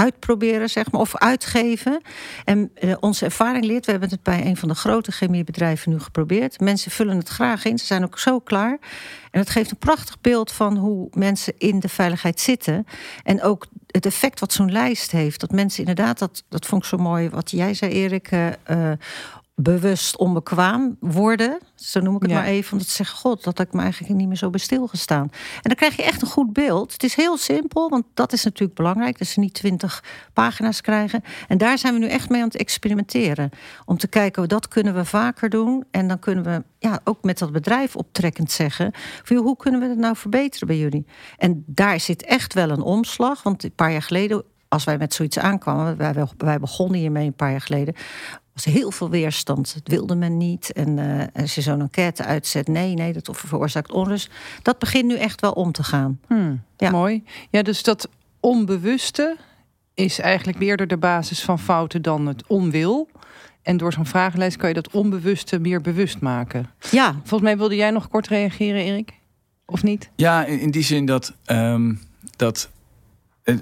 [0.00, 2.00] uitproberen, zeg maar, of uitgeven.
[2.44, 5.98] En uh, onze ervaring leert, we hebben het bij een van de grote chemiebedrijven nu
[5.98, 6.60] geprobeerd.
[6.60, 8.78] Mensen vullen het graag in, ze zijn ook zo klaar.
[9.30, 12.86] En het geeft een prachtig beeld van hoe mensen in de veiligheid zitten.
[13.22, 15.40] En ook het effect wat zo'n lijst heeft.
[15.40, 18.30] Dat mensen inderdaad, dat, dat vond ik zo mooi wat jij zei, Erik.
[18.30, 18.92] Uh, uh,
[19.62, 21.58] bewust onbekwaam worden.
[21.74, 22.72] Zo noem ik het maar even.
[22.72, 25.28] Omdat ze zeggen, god, dat ik me eigenlijk niet meer zo bij stilgestaan.
[25.32, 26.92] En dan krijg je echt een goed beeld.
[26.92, 29.18] Het is heel simpel, want dat is natuurlijk belangrijk.
[29.18, 31.22] Dat ze niet twintig pagina's krijgen.
[31.48, 33.50] En daar zijn we nu echt mee aan het experimenteren.
[33.84, 35.84] Om te kijken, dat kunnen we vaker doen.
[35.90, 38.92] En dan kunnen we ja, ook met dat bedrijf optrekkend zeggen...
[39.22, 41.06] Van, hoe kunnen we het nou verbeteren bij jullie?
[41.36, 43.42] En daar zit echt wel een omslag.
[43.42, 47.34] Want een paar jaar geleden als wij met zoiets aankwamen, wij, wij begonnen hiermee een
[47.34, 47.94] paar jaar geleden,
[48.64, 49.74] was heel veel weerstand.
[49.74, 50.72] Het wilde men niet.
[50.72, 54.30] En uh, als je zo'n enquête uitzet, nee, nee, dat veroorzaakt onrust.
[54.62, 56.20] Dat begint nu echt wel om te gaan.
[56.26, 56.90] Hmm, ja.
[56.90, 57.24] Mooi.
[57.50, 58.08] Ja, dus dat
[58.40, 59.36] onbewuste
[59.94, 63.08] is eigenlijk eerder de basis van fouten dan het onwil.
[63.62, 66.70] En door zo'n vragenlijst kan je dat onbewuste meer bewust maken.
[66.90, 67.12] Ja.
[67.12, 69.12] Volgens mij wilde jij nog kort reageren, Erik?
[69.64, 70.10] Of niet?
[70.16, 72.00] Ja, in, die zin dat, um,
[72.36, 72.70] dat
[73.44, 73.56] uh,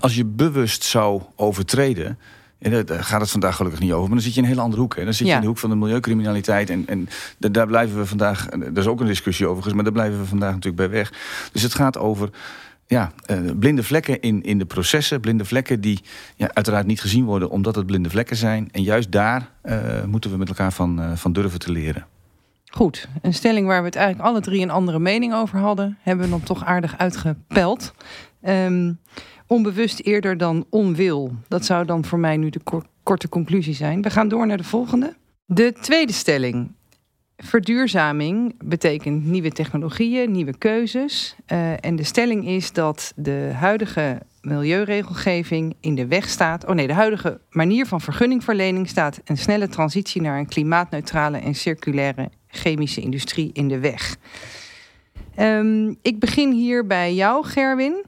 [0.00, 2.18] als je bewust zou overtreden,
[2.62, 4.04] en daar gaat het vandaag gelukkig niet over.
[4.04, 4.96] Maar dan zit je in een hele andere hoek.
[4.96, 5.04] Hè.
[5.04, 6.70] Dan zit je in de hoek van de milieucriminaliteit.
[6.70, 8.50] En, en daar blijven we vandaag.
[8.50, 11.12] Er is ook een discussie over, maar daar blijven we vandaag natuurlijk bij weg.
[11.52, 12.30] Dus het gaat over
[12.86, 15.20] ja, uh, blinde vlekken in, in de processen.
[15.20, 16.00] Blinde vlekken die
[16.36, 18.68] ja, uiteraard niet gezien worden omdat het blinde vlekken zijn.
[18.72, 22.06] En juist daar uh, moeten we met elkaar van, uh, van durven te leren.
[22.66, 26.24] Goed, een stelling waar we het eigenlijk alle drie een andere mening over hadden, hebben
[26.24, 27.94] we dan toch aardig uitgepeld.
[28.48, 28.98] Um,
[29.52, 31.32] onbewust eerder dan onwil.
[31.48, 32.60] Dat zou dan voor mij nu de
[33.02, 34.02] korte conclusie zijn.
[34.02, 35.14] We gaan door naar de volgende.
[35.44, 36.72] De tweede stelling.
[37.36, 41.36] Verduurzaming betekent nieuwe technologieën, nieuwe keuzes.
[41.52, 46.66] Uh, en de stelling is dat de huidige milieuregelgeving in de weg staat.
[46.66, 51.54] Oh nee, de huidige manier van vergunningverlening staat een snelle transitie naar een klimaatneutrale en
[51.54, 54.16] circulaire chemische industrie in de weg.
[55.38, 58.04] Um, ik begin hier bij jou, Gerwin.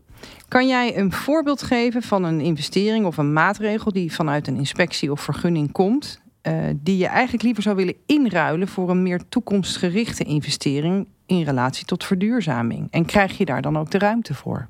[0.55, 5.13] Kan jij een voorbeeld geven van een investering of een maatregel die vanuit een inspectie
[5.13, 10.25] of vergunning komt, uh, die je eigenlijk liever zou willen inruilen voor een meer toekomstgerichte
[10.25, 12.89] investering in relatie tot verduurzaming?
[12.91, 14.67] En krijg je daar dan ook de ruimte voor?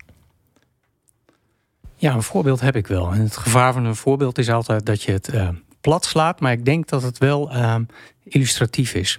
[1.95, 3.13] Ja, een voorbeeld heb ik wel.
[3.13, 5.49] En het gevaar van een voorbeeld is altijd dat je het uh,
[5.81, 7.77] plat slaat, maar ik denk dat het wel uh,
[8.23, 9.19] illustratief is.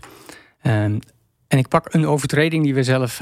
[0.62, 1.02] en
[1.48, 3.18] ik pak een overtreding die we zelf,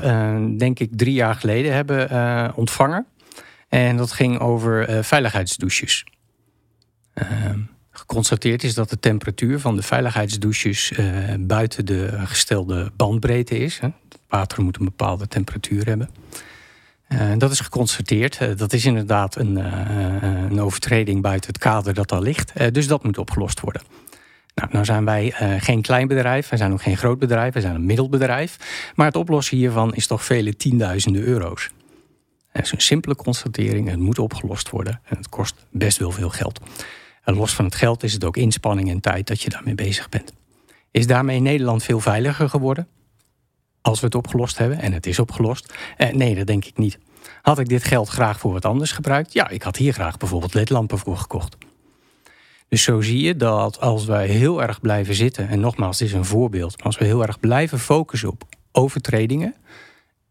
[0.57, 3.05] denk ik, drie jaar geleden hebben ontvangen.
[3.73, 6.05] En dat ging over uh, veiligheidsdouches.
[7.15, 7.25] Uh,
[7.91, 11.07] geconstateerd is dat de temperatuur van de veiligheidsdouches uh,
[11.39, 13.79] buiten de gestelde bandbreedte is.
[13.79, 13.87] Hè.
[13.87, 16.09] Het water moet een bepaalde temperatuur hebben.
[17.37, 18.57] dat is geconstateerd.
[18.57, 19.55] dat is inderdaad een,
[20.25, 22.73] een, overtreding buiten het kader dat al ligt.
[22.73, 23.81] dus dat moet opgelost worden.
[24.55, 27.75] Nou, nou zijn wij geen klein bedrijf, wij zijn ook geen groot bedrijf, wij zijn
[27.75, 28.57] een middelbedrijf.
[28.95, 31.69] Maar het oplossen hiervan is toch vele tienduizenden euro's.
[32.53, 33.89] Het is een simpele constatering.
[33.89, 35.01] Het moet opgelost worden.
[35.03, 36.59] En het kost best wel veel geld.
[37.23, 40.09] En los van het geld is het ook inspanning en tijd dat je daarmee bezig
[40.09, 40.33] bent.
[40.91, 42.87] Is daarmee Nederland veel veiliger geworden?
[43.81, 45.73] Als we het opgelost hebben, en het is opgelost?
[45.97, 46.99] Eh, nee, dat denk ik niet.
[47.41, 49.33] Had ik dit geld graag voor wat anders gebruikt?
[49.33, 51.57] Ja, ik had hier graag bijvoorbeeld ledlampen voor gekocht.
[52.67, 56.13] Dus zo zie je dat als wij heel erg blijven zitten, en nogmaals, dit is
[56.13, 59.55] een voorbeeld, als we heel erg blijven focussen op overtredingen,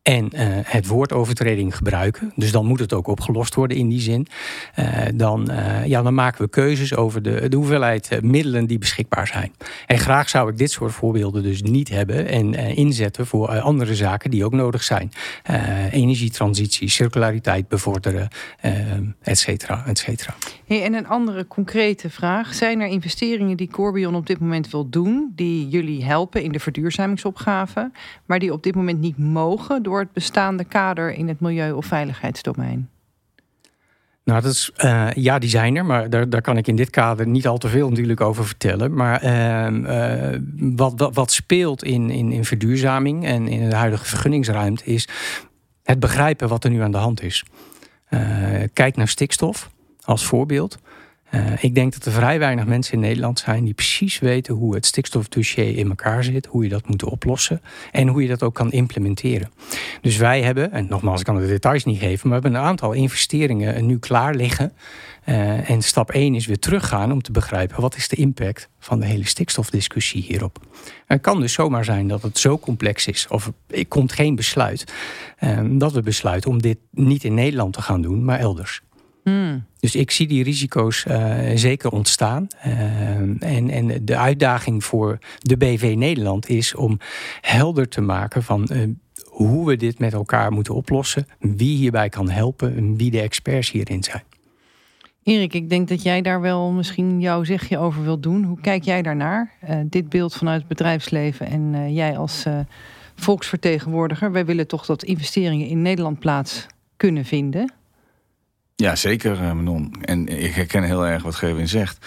[0.02, 4.00] en uh, het woord overtreding gebruiken, dus dan moet het ook opgelost worden in die
[4.00, 4.26] zin,
[4.78, 9.26] uh, dan, uh, ja, dan maken we keuzes over de, de hoeveelheid middelen die beschikbaar
[9.26, 9.52] zijn.
[9.86, 14.30] En graag zou ik dit soort voorbeelden dus niet hebben en inzetten voor andere zaken
[14.30, 15.10] die ook nodig zijn.
[15.90, 18.28] energietransitie, circulariteit bevorderen,
[19.22, 20.34] et cetera, et cetera.
[20.80, 22.54] En een andere concrete vraag.
[22.54, 26.60] Zijn er investeringen die Corbion op dit moment wil doen, die jullie helpen in de
[26.60, 27.90] verduurzamingsopgave,
[28.26, 31.86] maar die op dit moment niet mogen door het bestaande kader in het milieu- of
[31.86, 32.88] veiligheidsdomein?
[34.24, 36.90] Nou, dat is, uh, ja, die zijn er, maar daar, daar kan ik in dit
[36.90, 38.94] kader niet al te veel natuurlijk over vertellen.
[38.94, 40.40] Maar uh, uh,
[40.76, 45.08] wat, wat, wat, speelt in, in, in verduurzaming en in de huidige vergunningsruimte is
[45.82, 47.44] het begrijpen wat er nu aan de hand is.
[48.72, 49.70] kijk naar stikstof
[50.04, 50.78] als voorbeeld.
[51.34, 54.74] Uh, ik denk dat er vrij weinig mensen in Nederland zijn die precies weten hoe
[54.74, 58.54] het stikstofdossier in elkaar zit, hoe je dat moet oplossen en hoe je dat ook
[58.54, 59.50] kan implementeren.
[60.00, 62.68] Dus wij hebben, en nogmaals, ik kan de details niet geven, maar we hebben een
[62.68, 64.72] aantal investeringen nu klaar liggen.
[65.28, 69.00] Uh, en stap 1 is weer teruggaan om te begrijpen wat is de impact van
[69.00, 70.58] de hele stikstofdiscussie hierop.
[71.06, 74.92] Het kan dus zomaar zijn dat het zo complex is, of er komt geen besluit,
[75.40, 78.82] uh, dat we besluiten om dit niet in Nederland te gaan doen, maar elders.
[79.22, 79.64] Hmm.
[79.80, 82.46] Dus ik zie die risico's uh, zeker ontstaan.
[82.66, 82.72] Uh,
[83.40, 86.98] en, en de uitdaging voor de BV Nederland is om
[87.40, 88.82] helder te maken van uh,
[89.24, 93.70] hoe we dit met elkaar moeten oplossen, wie hierbij kan helpen en wie de experts
[93.70, 94.22] hierin zijn.
[95.22, 98.44] Erik, ik denk dat jij daar wel misschien jouw zegje over wilt doen.
[98.44, 99.52] Hoe kijk jij daarnaar?
[99.86, 102.44] dit beeld vanuit het bedrijfsleven en jij als
[103.14, 104.32] volksvertegenwoordiger.
[104.32, 107.72] Wij willen toch dat investeringen in Nederland plaats kunnen vinden.
[108.82, 109.94] Ja, zeker, uh, Manon.
[110.00, 112.06] En ik herken heel erg wat Gerwin zegt.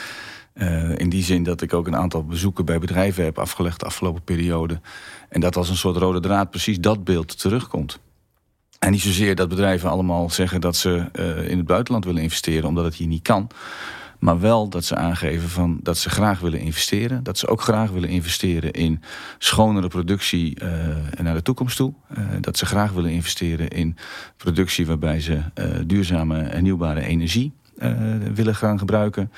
[0.54, 3.86] Uh, in die zin dat ik ook een aantal bezoeken bij bedrijven heb afgelegd de
[3.86, 4.82] afgelopen periode.
[5.30, 8.00] En dat als een soort rode draad precies dat beeld terugkomt.
[8.80, 12.68] En niet zozeer dat bedrijven allemaal zeggen dat ze uh, in het buitenland willen investeren
[12.68, 13.48] omdat het hier niet kan.
[14.26, 17.24] Maar wel dat ze aangeven van dat ze graag willen investeren.
[17.24, 19.02] Dat ze ook graag willen investeren in
[19.38, 20.70] schonere productie uh,
[21.22, 21.94] naar de toekomst toe.
[22.18, 23.98] Uh, dat ze graag willen investeren in
[24.38, 27.54] productie waarbij ze uh, duurzame hernieuwbare energie
[28.34, 29.32] willen gaan gebruiken.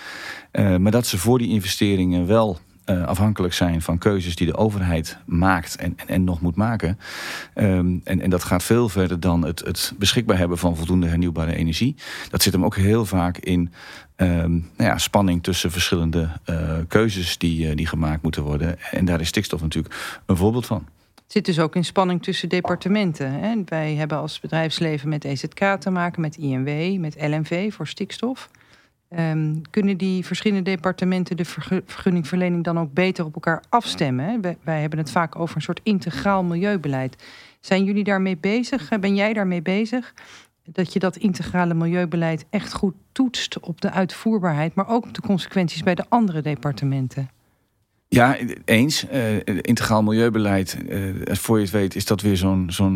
[0.52, 5.76] maar dat ze voor die investeringen wel afhankelijk zijn van keuzes die de overheid maakt
[5.76, 7.00] en, en, nog moet maken.
[7.56, 11.56] Um, en, en dat gaat veel verder dan het, het beschikbaar hebben van voldoende hernieuwbare
[11.56, 11.96] energie.
[12.30, 13.72] Dat zit hem ook heel vaak in
[14.18, 18.80] um, nou ja, spanning tussen verschillende uh, keuzes die, uh, die gemaakt moeten worden.
[18.92, 20.88] En daar is stikstof natuurlijk een voorbeeld van.
[21.16, 23.32] Het zit dus ook in spanning tussen departementen.
[23.32, 23.56] Hè?
[23.66, 28.50] Wij hebben als bedrijfsleven met EZK te maken, met INW, met LNV voor stikstof.
[29.16, 31.46] Um, kunnen die verschillende departementen de
[31.86, 34.42] vergunningverlening dan ook beter op elkaar afstemmen?
[34.64, 37.24] Wij, hebben het vaak over een soort integraal milieubeleid.
[37.60, 39.00] Zijn jullie daarmee bezig?
[39.00, 40.14] Ben jij daarmee bezig?
[40.70, 45.22] Dat je dat integrale milieubeleid echt goed toetst op de uitvoerbaarheid, maar ook op de
[45.22, 47.30] consequenties bij de andere departementen?
[48.10, 49.06] Ja, eens.
[49.14, 52.38] Uh, integraal milieubeleid, uh, voor je het weet, is dat weer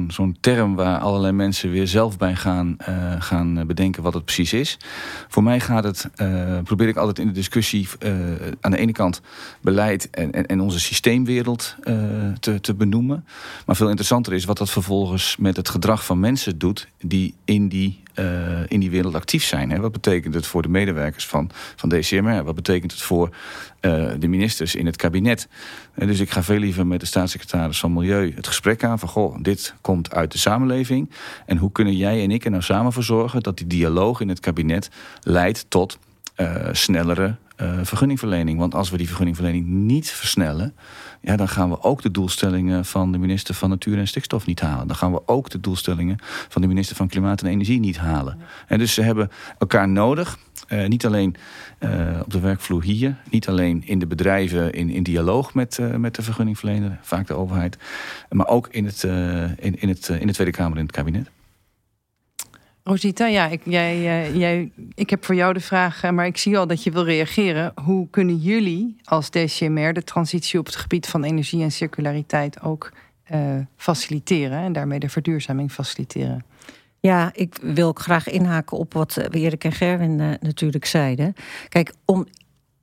[0.08, 4.54] zo'n term waar allerlei mensen weer zelf bij gaan, uh, gaan bedenken wat het precies
[4.54, 4.78] is.
[5.28, 6.10] Voor mij gaat het,
[6.64, 7.88] probeer ik altijd in de discussie
[8.62, 9.22] aan de ene kant
[9.62, 11.76] beleid en, en, en onze systeemwereld
[12.40, 13.26] te, te benoemen.
[13.66, 17.68] Maar veel interessanter is wat dat vervolgens met het gedrag van mensen doet die in
[17.68, 19.70] die uh, in die wereld actief zijn.
[19.70, 19.80] Hè?
[19.80, 22.44] Wat betekent het voor de medewerkers van, van DCMR?
[22.44, 23.30] Wat betekent het voor
[23.82, 25.48] uh, de ministers in het kabinet?
[25.96, 29.10] Uh, dus ik ga veel liever met de staatssecretaris van Milieu het gesprek aan van
[29.10, 31.10] goh, dit komt uit de samenleving.
[31.46, 34.30] En hoe kunnen jij en ik er nou samen voor zorgen dat die dialoog in
[34.30, 34.90] het kabinet
[35.22, 36.00] leidt tot
[36.72, 37.36] snellere
[37.82, 38.60] vergunningverlening?
[38.60, 40.74] Want als we die vergunningverlening niet versnellen
[41.22, 44.60] ja, dan gaan we ook de doelstellingen van de minister van Natuur en Stikstof niet
[44.60, 44.88] halen.
[44.88, 48.40] Dan gaan we ook de doelstellingen van de minister van Klimaat en Energie niet halen.
[48.68, 50.38] En dus ze hebben elkaar nodig.
[50.70, 51.36] Uh, niet alleen
[51.80, 56.16] uh, op de werkvloer hier, niet alleen in de bedrijven in, in dialoog met, met
[56.16, 57.78] de vergunningverlener, vaak de overheid,
[58.30, 61.30] maar ook in, het, in, in, het, in de Tweede Kamer in het kabinet.
[62.84, 66.38] Rosita, ja, ik, jij, eh, jij, ik heb voor jou de vraag, eh, maar ik
[66.38, 67.72] zie al dat je wil reageren.
[67.84, 72.92] Hoe kunnen jullie als DCMR de transitie op het gebied van energie en circulariteit ook
[73.32, 73.40] uh,
[73.76, 76.46] faciliteren en daarmee de verduurzaming faciliteren?
[77.00, 81.34] Ja, ik wil graag inhaken op wat Erik en Gerwin natuurlijk zeiden.
[81.70, 82.28] Kijk, om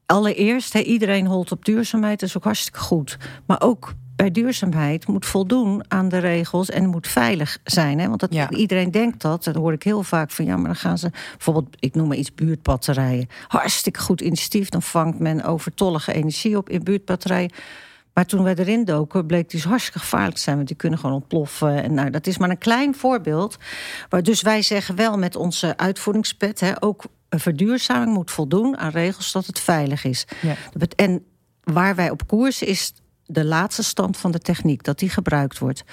[0.07, 3.19] allereerst, iedereen holt op duurzaamheid, dat is ook hartstikke goed.
[3.47, 7.99] Maar ook bij duurzaamheid moet voldoen aan de regels en moet veilig zijn.
[7.99, 8.09] Hè?
[8.09, 9.45] Want dat, iedereen denkt dat.
[9.45, 12.17] Dat hoor ik heel vaak van ja, maar dan gaan ze bijvoorbeeld, ik noem maar
[12.17, 13.29] iets, buurtbatterijen.
[13.49, 14.69] Hartstikke goed initiatief.
[14.69, 17.51] Dan vangt men overtollige energie op in buurtbatterijen.
[18.13, 20.57] Maar toen wij erin doken, bleek die dus hartstikke gevaarlijk te zijn.
[20.57, 21.83] Want die kunnen gewoon ontploffen.
[21.83, 23.57] En nou, dat is maar een klein voorbeeld.
[24.11, 26.61] Maar dus wij zeggen wel met onze uitvoeringspet...
[26.61, 30.27] Hè, ook een verduurzaming moet voldoen aan regels dat het veilig is.
[30.41, 30.55] Ja.
[30.97, 31.25] En
[31.63, 32.93] waar wij op koers is
[33.31, 35.85] de laatste stand van de techniek, dat die gebruikt wordt.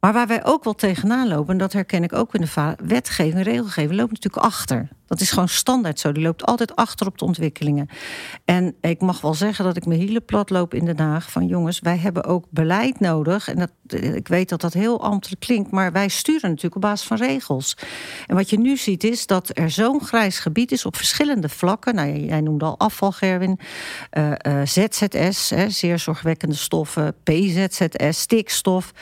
[0.00, 3.42] Maar waar wij ook wel tegenaan lopen, en dat herken ik ook in de wetgeving,
[3.44, 4.88] regelgeving, loopt natuurlijk achter.
[5.06, 6.12] Dat is gewoon standaard zo.
[6.12, 7.88] Die loopt altijd achter op de ontwikkelingen.
[8.44, 11.30] En ik mag wel zeggen dat ik mijn hielen plat loop in Den Haag.
[11.30, 13.48] Van jongens, wij hebben ook beleid nodig.
[13.48, 15.70] En dat, ik weet dat dat heel ambtelijk klinkt.
[15.70, 17.76] Maar wij sturen natuurlijk op basis van regels.
[18.26, 21.94] En wat je nu ziet is dat er zo'n grijs gebied is op verschillende vlakken.
[21.94, 23.58] Nou, jij noemde al afval, Gerwin.
[24.12, 27.14] Uh, uh, ZZS, hè, zeer zorgwekkende stoffen.
[27.22, 28.92] PZZS, stikstof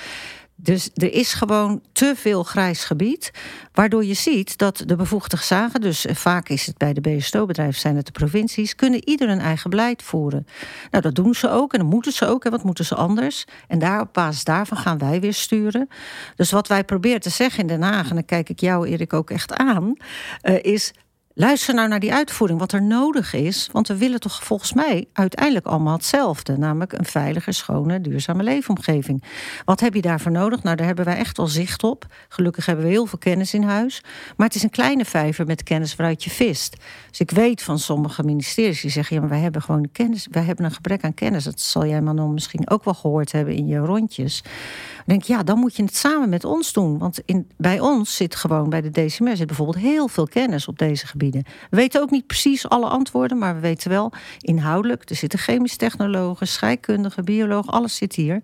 [0.61, 3.31] Dus er is gewoon te veel grijs gebied.
[3.73, 7.81] Waardoor je ziet dat de bevoegde zagen, dus eh, vaak is het bij de BSO-bedrijven,
[7.81, 10.47] zijn het de provincies, kunnen ieder een eigen beleid voeren.
[10.90, 12.44] Nou, dat doen ze ook en dat moeten ze ook.
[12.44, 13.44] En wat moeten ze anders?
[13.68, 15.88] En daar, op basis daarvan gaan wij weer sturen.
[16.37, 19.12] Dus wat wij proberen te zeggen in Den Haag, en dan kijk ik jou, Erik,
[19.12, 19.94] ook echt aan,
[20.42, 20.92] uh, is
[21.40, 23.68] Luister nou naar die uitvoering, wat er nodig is.
[23.72, 26.57] Want we willen toch volgens mij uiteindelijk allemaal hetzelfde.
[26.57, 29.22] Namelijk een veilige, schone, duurzame leefomgeving.
[29.64, 30.62] Wat heb je daarvoor nodig?
[30.62, 32.07] Nou, daar hebben wij echt wel zicht op.
[32.29, 34.03] Gelukkig hebben we heel veel kennis in huis.
[34.37, 36.77] Maar het is een kleine vijver met kennis waaruit je vist.
[37.11, 39.14] Dus ik weet van sommige ministeries die zeggen...
[39.14, 41.44] ja, maar wij hebben gewoon kennis, wij hebben een gebrek aan kennis.
[41.44, 44.42] Dat zal jij, Manon, misschien ook wel gehoord hebben in je rondjes.
[44.42, 46.98] Dan denk ja, dan moet je het samen met ons doen.
[46.98, 49.37] Want in, bij ons zit gewoon, bij de DCMR...
[49.37, 51.27] zit bijvoorbeeld heel veel kennis op deze gebieden.
[51.30, 55.10] We weten ook niet precies alle antwoorden, maar we weten wel inhoudelijk.
[55.10, 58.40] Er zitten chemisch technologen, scheikundigen, biologen, alles zit hier.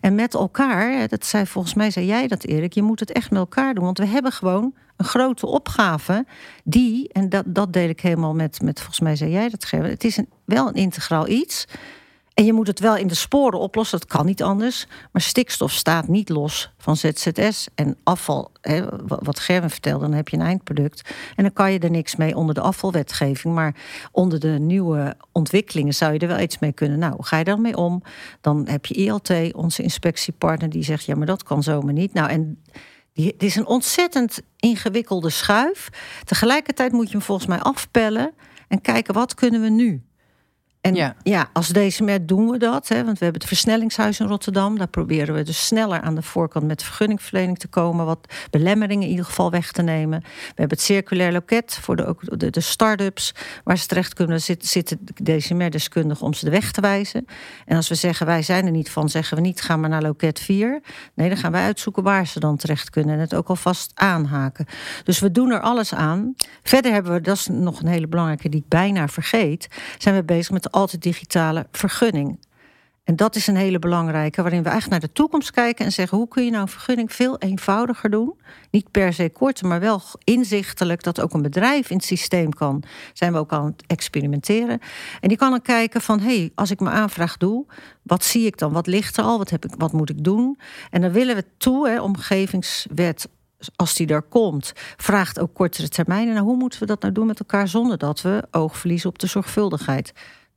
[0.00, 3.30] En met elkaar, dat zei volgens mij, zei jij dat Erik, je moet het echt
[3.30, 3.84] met elkaar doen.
[3.84, 6.26] Want we hebben gewoon een grote opgave
[6.64, 10.04] die, en dat, dat deel ik helemaal met, met volgens mij zei jij dat, het
[10.04, 11.66] is een, wel een integraal iets.
[12.34, 14.86] En je moet het wel in de sporen oplossen, dat kan niet anders.
[15.12, 18.50] Maar stikstof staat niet los van ZZS en afval.
[18.60, 21.10] Hè, wat Gerben vertelde, dan heb je een eindproduct.
[21.36, 23.54] En dan kan je er niks mee onder de afvalwetgeving.
[23.54, 23.74] Maar
[24.12, 26.98] onder de nieuwe ontwikkelingen zou je er wel iets mee kunnen.
[26.98, 28.02] Nou, ga je daarmee om?
[28.40, 32.12] Dan heb je ILT, onze inspectiepartner, die zegt: ja, maar dat kan zomaar niet.
[32.12, 32.62] Nou, en.
[33.12, 35.88] Het is een ontzettend ingewikkelde schuif.
[36.24, 38.32] Tegelijkertijd moet je hem volgens mij afpellen
[38.68, 40.02] en kijken wat kunnen we nu.
[40.82, 42.88] En ja, ja als DCMR doen we dat.
[42.88, 44.78] Hè, want we hebben het versnellingshuis in Rotterdam.
[44.78, 48.06] Daar proberen we dus sneller aan de voorkant met vergunningverlening te komen.
[48.06, 50.20] Wat belemmeringen in ieder geval weg te nemen.
[50.20, 53.34] We hebben het circulair loket voor de, ook de, de start-ups.
[53.64, 57.26] Waar ze terecht kunnen zitten, zitten DCMR-deskundigen om ze de weg te wijzen.
[57.66, 60.02] En als we zeggen wij zijn er niet van, zeggen we niet ga maar naar
[60.02, 60.80] loket 4.
[61.14, 63.14] Nee, dan gaan wij uitzoeken waar ze dan terecht kunnen.
[63.14, 64.66] En het ook alvast aanhaken.
[65.04, 66.34] Dus we doen er alles aan.
[66.62, 69.68] Verder hebben we, dat is nog een hele belangrijke die ik bijna vergeet.
[69.98, 72.38] Zijn we bezig met altijd digitale vergunning.
[73.04, 76.18] En dat is een hele belangrijke, waarin we eigenlijk naar de toekomst kijken en zeggen:
[76.18, 78.34] hoe kun je nou een vergunning veel eenvoudiger doen?
[78.70, 82.82] Niet per se korter, maar wel inzichtelijk dat ook een bedrijf in het systeem kan.
[83.12, 84.78] Zijn we ook aan het experimenteren.
[85.20, 87.66] En die kan dan kijken van: hé, hey, als ik mijn aanvraag doe,
[88.02, 88.72] wat zie ik dan?
[88.72, 89.38] Wat ligt er al?
[89.38, 90.58] Wat, heb ik, wat moet ik doen?
[90.90, 93.28] En dan willen we toe, hè, omgevingswet
[93.76, 96.34] als die er komt, vraagt ook kortere termijnen.
[96.34, 99.18] Nou, hoe moeten we dat nou doen met elkaar zonder dat we oog verliezen op
[99.18, 100.12] de zorgvuldigheid?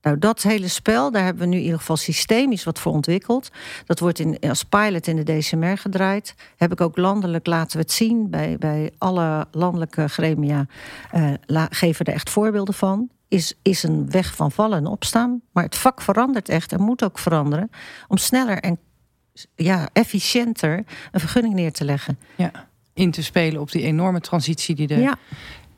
[0.05, 3.49] Nou, dat hele spel, daar hebben we nu in ieder geval systemisch wat voor ontwikkeld.
[3.85, 6.35] Dat wordt in, als pilot in de DCMR gedraaid.
[6.57, 8.29] Heb ik ook landelijk laten we het zien.
[8.29, 10.65] Bij, bij alle landelijke gremia
[11.47, 13.09] uh, geven er echt voorbeelden van.
[13.27, 15.41] Is, is een weg van vallen en opstaan.
[15.51, 17.69] Maar het vak verandert echt en moet ook veranderen.
[18.07, 18.79] Om sneller en
[19.55, 22.19] ja, efficiënter een vergunning neer te leggen.
[22.35, 22.51] Ja,
[22.93, 25.15] in te spelen op die enorme transitie die de ja.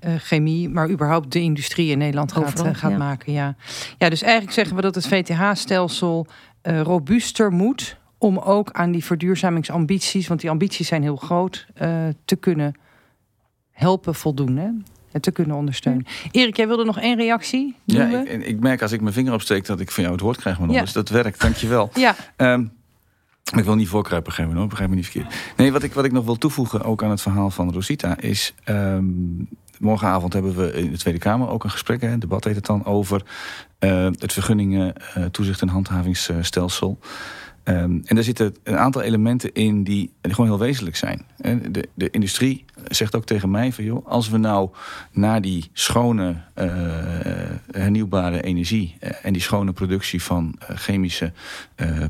[0.05, 3.33] Uh, chemie, maar überhaupt de industrie in Nederland gaat, uh, gaat maken.
[3.33, 3.55] Ja.
[3.97, 6.27] ja, dus eigenlijk zeggen we dat het VTH-stelsel
[6.63, 11.67] uh, robuuster moet om ook aan die verduurzamingsambities, want die ambities zijn heel groot,
[12.25, 12.75] te kunnen
[13.71, 14.57] helpen voldoen.
[14.57, 14.69] Hè?
[15.12, 16.05] En te kunnen ondersteunen.
[16.31, 17.75] Erik, jij wilde nog één reactie?
[17.83, 20.38] Ja, ik, ik, merk als ik mijn vinger opsteek dat ik van jou het woord
[20.38, 20.81] krijg, maar ja.
[20.81, 21.41] dus dat werkt.
[21.41, 21.89] Dankjewel.
[21.97, 22.15] Ja.
[22.38, 22.71] Um,
[23.55, 25.36] ik wil niet voorkruipen geven hoor, begrijp me niet verkeerd.
[25.57, 28.53] Nee, wat ik, wat ik nog wil toevoegen, ook aan het verhaal van Rosita, is.
[28.65, 29.47] Um,
[29.80, 32.86] morgenavond hebben we in de Tweede Kamer ook een gesprek, een debat heet het dan,
[32.86, 33.24] over
[33.80, 37.00] uh, het vergunningen, uh, toezicht en handhavingsstelsel.
[37.63, 41.26] Um, en daar zitten een aantal elementen in die gewoon heel wezenlijk zijn.
[41.72, 44.70] De, de industrie zegt ook tegen mij van joh, als we nou
[45.12, 46.66] naar die schone uh,
[47.72, 51.32] hernieuwbare energie en die schone productie van chemische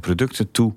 [0.01, 0.73] producten toe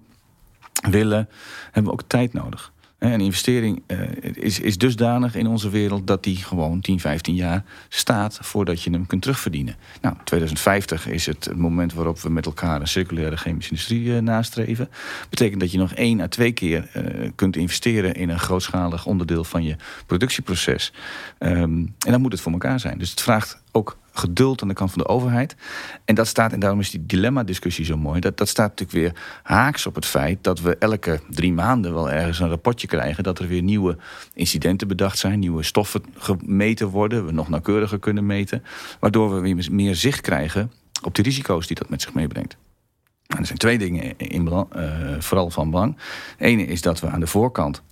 [0.90, 1.28] willen,
[1.64, 2.72] hebben we ook tijd nodig.
[3.00, 3.98] Een investering uh,
[4.34, 8.90] is, is dusdanig in onze wereld dat die gewoon 10, 15 jaar staat voordat je
[8.90, 9.76] hem kunt terugverdienen.
[10.00, 14.88] Nou, 2050 is het moment waarop we met elkaar een circulaire chemische industrie uh, nastreven.
[15.30, 19.44] Betekent dat je nog één à twee keer uh, kunt investeren in een grootschalig onderdeel
[19.44, 20.92] van je productieproces.
[21.38, 22.98] Um, en dan moet het voor elkaar zijn.
[22.98, 25.56] Dus het vraagt ook geduld aan de kant van de overheid.
[26.04, 28.20] En dat staat, en daarom is die dilemma-discussie zo mooi.
[28.20, 32.10] Dat, dat staat natuurlijk weer haaks op het feit dat we elke drie maanden wel
[32.10, 33.24] ergens een rapportje krijgen.
[33.24, 33.96] Dat er weer nieuwe
[34.34, 37.26] incidenten bedacht zijn, nieuwe stoffen gemeten worden.
[37.26, 38.64] We nog nauwkeuriger kunnen meten.
[39.00, 42.56] Waardoor we weer meer zicht krijgen op de risico's die dat met zich meebrengt.
[43.26, 44.62] En er zijn twee dingen in uh,
[45.18, 45.96] vooral van belang.
[46.38, 47.82] Ene is dat we aan de voorkant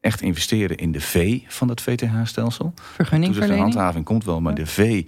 [0.00, 2.72] echt investeren in de V van het VTH-stelsel.
[2.94, 3.58] Vergunningverlening.
[3.58, 5.04] de handhaving komt wel, maar de V,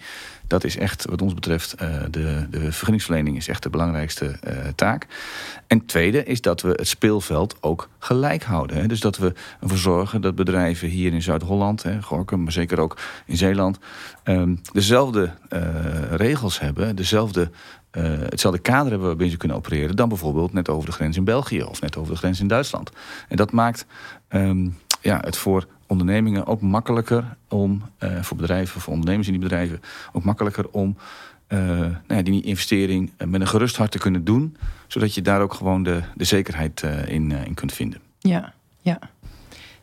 [0.46, 4.52] dat is echt wat ons betreft, uh, de, de vergunningsverlening is echt de belangrijkste uh,
[4.74, 5.06] taak.
[5.66, 8.76] En tweede is dat we het speelveld ook gelijk houden.
[8.76, 8.86] Hè.
[8.86, 13.36] Dus dat we ervoor zorgen dat bedrijven hier in Zuid-Holland, Gorkum, maar zeker ook in
[13.36, 13.78] Zeeland,
[14.24, 15.60] um, dezelfde uh,
[16.10, 17.50] regels hebben, dezelfde
[17.92, 21.24] uh, hetzelfde kader hebben waarbinnen ze kunnen opereren dan bijvoorbeeld net over de grens in
[21.24, 22.90] België of net over de grens in Duitsland.
[23.28, 23.86] En dat maakt
[24.32, 29.42] um, ja, het voor ondernemingen ook makkelijker om, uh, voor bedrijven, voor ondernemers in die
[29.42, 29.80] bedrijven,
[30.12, 30.96] ook makkelijker om
[31.48, 34.56] uh, nou ja, die investering met een gerust hart te kunnen doen,
[34.86, 38.00] zodat je daar ook gewoon de, de zekerheid in, in kunt vinden.
[38.18, 38.98] Ja, ja.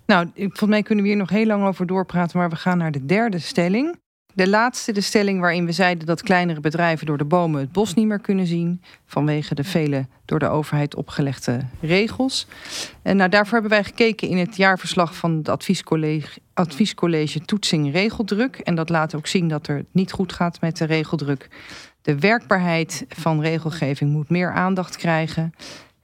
[0.06, 2.92] Nou, volgens mij kunnen we hier nog heel lang over doorpraten, maar we gaan naar
[2.92, 3.98] de derde stelling.
[4.38, 7.94] De laatste, de stelling waarin we zeiden dat kleinere bedrijven door de bomen het bos
[7.94, 8.82] niet meer kunnen zien.
[9.06, 12.48] Vanwege de vele door de overheid opgelegde regels.
[13.02, 18.58] En nou, daarvoor hebben wij gekeken in het jaarverslag van het adviescollege, adviescollege Toetsing Regeldruk.
[18.58, 21.50] En dat laat ook zien dat er niet goed gaat met de regeldruk.
[22.02, 25.54] De werkbaarheid van regelgeving moet meer aandacht krijgen.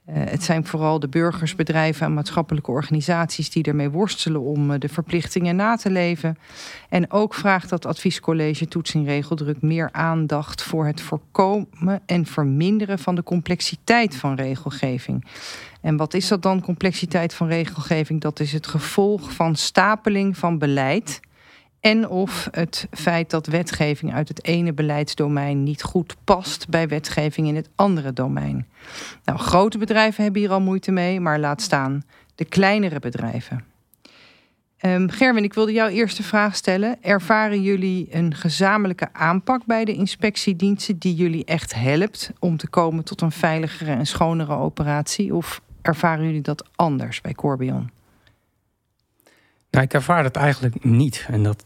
[0.09, 4.79] Uh, het zijn vooral de burgers, bedrijven en maatschappelijke organisaties die ermee worstelen om uh,
[4.79, 6.37] de verplichtingen na te leven.
[6.89, 13.15] En ook vraagt dat adviescollege toetsing regeldruk meer aandacht voor het voorkomen en verminderen van
[13.15, 15.25] de complexiteit van regelgeving.
[15.81, 18.21] En wat is dat dan, complexiteit van regelgeving?
[18.21, 21.19] Dat is het gevolg van stapeling van beleid
[21.83, 27.47] en of het feit dat wetgeving uit het ene beleidsdomein niet goed past bij wetgeving
[27.47, 28.67] in het andere domein.
[29.23, 32.03] Nou, grote bedrijven hebben hier al moeite mee, maar laat staan
[32.35, 33.65] de kleinere bedrijven.
[34.85, 36.97] Um, Gerwin, ik wilde jou eerst de vraag stellen.
[37.01, 43.03] Ervaren jullie een gezamenlijke aanpak bij de inspectiediensten die jullie echt helpt om te komen
[43.03, 45.35] tot een veiligere en schonere operatie?
[45.35, 47.89] Of ervaren jullie dat anders bij Corbion?
[49.69, 51.25] Nou, ik ervaar het eigenlijk niet.
[51.29, 51.65] En dat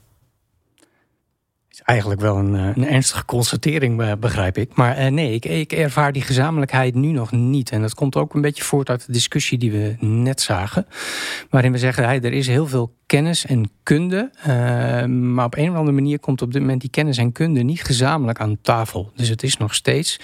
[1.84, 4.76] eigenlijk wel een, eh, een ernstige constatering, eh, begrijp ik.
[4.76, 7.72] Maar uh, nee, ik, ik, ervaar die gezamenlijkheid nu nog niet.
[7.72, 10.88] En dat komt ook een beetje voort uit de discussie die we net zagen.
[11.50, 14.32] Waarin we zeggen, hey, er is heel veel kennis en kunde.
[14.40, 17.62] Uh, maar op een of andere manier komt op dit moment die kennis en kunde
[17.62, 19.12] niet gezamenlijk aan tafel.
[19.16, 20.20] Dus het is nog steeds,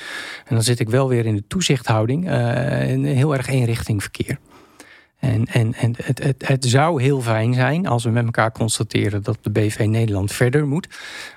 [0.46, 4.38] en dan zit ik wel weer in de toezichthouding, een heel erg eenrichting verkeer.
[5.24, 9.24] En, en, en het, het, het zou heel fijn zijn als we met elkaar constateren
[9.24, 10.88] dat de BV Nederland verder moet.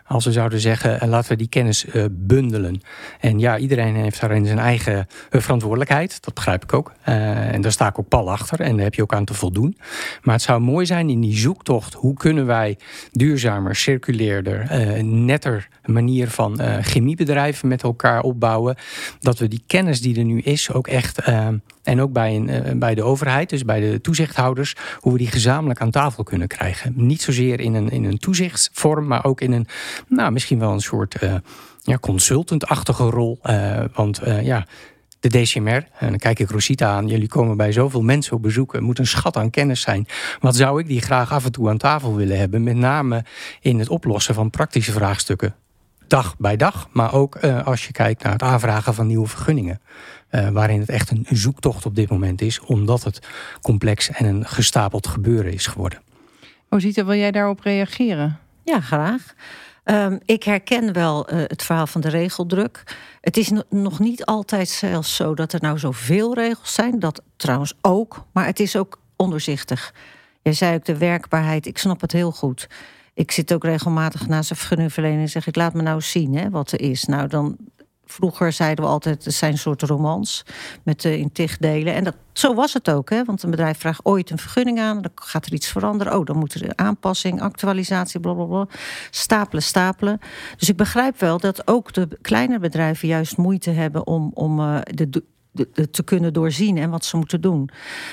[0.08, 2.80] Als we zouden zeggen, eh, laten we die kennis uh, bundelen.
[3.20, 6.24] En ja, iedereen heeft daarin zijn eigen uh, verantwoordelijkheid.
[6.24, 6.92] Dat begrijp ik ook.
[7.02, 8.60] En daar sta ik ook pal achter.
[8.60, 9.76] En daar heb je ook aan te voldoen.
[10.22, 11.94] Maar het zou mooi zijn in die zoektocht.
[11.94, 12.78] Hoe kunnen wij
[13.10, 14.66] duurzamer, circulairder,
[15.04, 18.76] netter manier van chemiebedrijven met elkaar opbouwen.
[19.20, 21.18] Dat we die kennis die er nu is ook echt...
[21.82, 25.80] en ook bij, een, bij de overheid, dus bij de toezichthouders, hoe we die gezamenlijk
[25.80, 26.92] aan tafel kunnen krijgen.
[26.96, 29.66] Niet zozeer in een, in een toezichtsvorm, maar ook in een
[30.08, 31.34] nou, misschien wel een soort uh,
[31.82, 33.38] ja, consultantachtige rol.
[33.44, 34.66] Uh, want uh, ja,
[35.20, 38.72] de DCMR, en dan kijk ik Rosita aan, jullie komen bij zoveel mensen op bezoek,
[38.72, 40.06] het moet een schat aan kennis zijn.
[40.40, 43.24] Wat zou ik die graag af en toe aan tafel willen hebben, met name
[43.60, 45.54] in het oplossen van praktische vraagstukken.
[46.06, 49.80] Dag bij dag, maar ook als je kijkt naar het aanvragen van nieuwe vergunningen.
[50.52, 53.26] waarin het echt een zoektocht op dit moment is, omdat het
[53.62, 56.00] complex en een gestapeld gebeuren is geworden.
[56.68, 58.38] Rosita, wil jij daarop reageren?
[58.64, 59.34] Ja, graag.
[59.90, 62.82] Um, ik herken wel uh, het verhaal van de regeldruk.
[63.20, 66.98] Het is nog niet altijd zelfs zo dat er nou zoveel regels zijn.
[66.98, 68.24] Dat trouwens ook.
[68.32, 69.94] Maar het is ook onderzichtig.
[70.42, 71.66] Jij zei ook de werkbaarheid.
[71.66, 72.68] Ik snap het heel goed.
[73.14, 76.50] Ik zit ook regelmatig naast een vergunningverlening en zeg ik: laat me nou zien hè,
[76.50, 77.04] wat er is.
[77.04, 77.56] Nou, dan
[78.06, 80.44] Vroeger zeiden we altijd, het zijn soort romans
[80.82, 81.94] met uh, in delen.
[81.94, 83.24] En dat, zo was het ook, hè?
[83.24, 86.18] want een bedrijf vraagt ooit een vergunning aan, dan gaat er iets veranderen.
[86.18, 88.66] Oh, dan moet er aanpassing, actualisatie, blablabla.
[89.10, 90.20] Stapelen, stapelen.
[90.56, 95.08] Dus ik begrijp wel dat ook de kleine bedrijven juist moeite hebben om, om de,
[95.52, 97.70] de, te kunnen doorzien en wat ze moeten doen.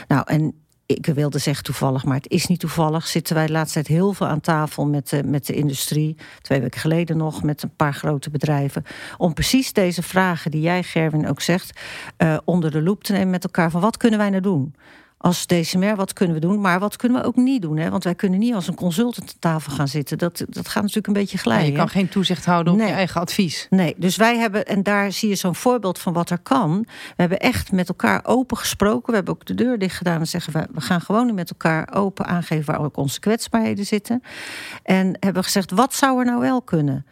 [0.08, 3.08] Nou, en ik wilde zeggen toevallig, maar het is niet toevallig.
[3.08, 6.18] Zitten wij de laatste tijd heel veel aan tafel met de, met de industrie.
[6.42, 8.84] Twee weken geleden nog met een paar grote bedrijven.
[9.18, 11.80] Om precies deze vragen die jij, Gerwin, ook zegt,
[12.18, 13.72] uh, onder de loep te nemen met elkaar.
[13.72, 14.76] Van wat kunnen wij nou doen?
[15.24, 16.62] Als DCMR, wat kunnen we doen?
[16.62, 17.78] Maar wat kunnen we ook niet doen?
[17.78, 17.90] Hè?
[17.90, 20.18] Want wij kunnen niet als een consultant aan tafel gaan zitten.
[20.18, 21.72] Dat, dat gaat natuurlijk een beetje glijden.
[21.72, 23.68] je kan geen toezicht houden op je eigen advies.
[23.70, 26.86] Nee, dus wij hebben, en daar zie je zo'n voorbeeld van wat er kan.
[26.88, 29.10] We hebben echt met elkaar open gesproken.
[29.10, 31.94] We hebben ook de deur dicht gedaan en zeggen we, we gaan gewoon met elkaar
[31.94, 34.24] open aangeven waar ook onze kwetsbaarheden zitten.
[34.84, 37.06] En hebben gezegd, wat zou er nou wel kunnen?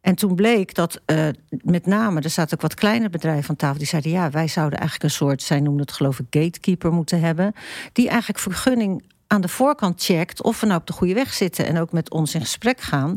[0.00, 1.28] En toen bleek dat uh,
[1.62, 4.78] met name, er zaten ook wat kleine bedrijven aan tafel, die zeiden ja, wij zouden
[4.78, 7.52] eigenlijk een soort, zij noemden het geloof ik gatekeeper moeten hebben,
[7.92, 11.66] die eigenlijk vergunning aan de voorkant checkt of we nou op de goede weg zitten
[11.66, 13.16] en ook met ons in gesprek gaan.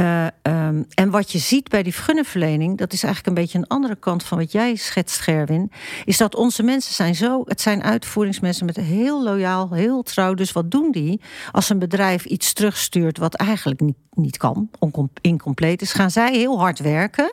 [0.00, 3.66] Uh, um, en wat je ziet bij die vergunningverlening, dat is eigenlijk een beetje een
[3.66, 5.70] andere kant van wat jij schetst, Gerwin.
[6.04, 10.34] Is dat onze mensen zijn zo, het zijn uitvoeringsmensen met heel loyaal, heel trouw.
[10.34, 11.20] Dus wat doen die
[11.52, 14.70] als een bedrijf iets terugstuurt wat eigenlijk niet, niet kan,
[15.20, 15.92] incompleet is?
[15.92, 17.32] Gaan zij heel hard werken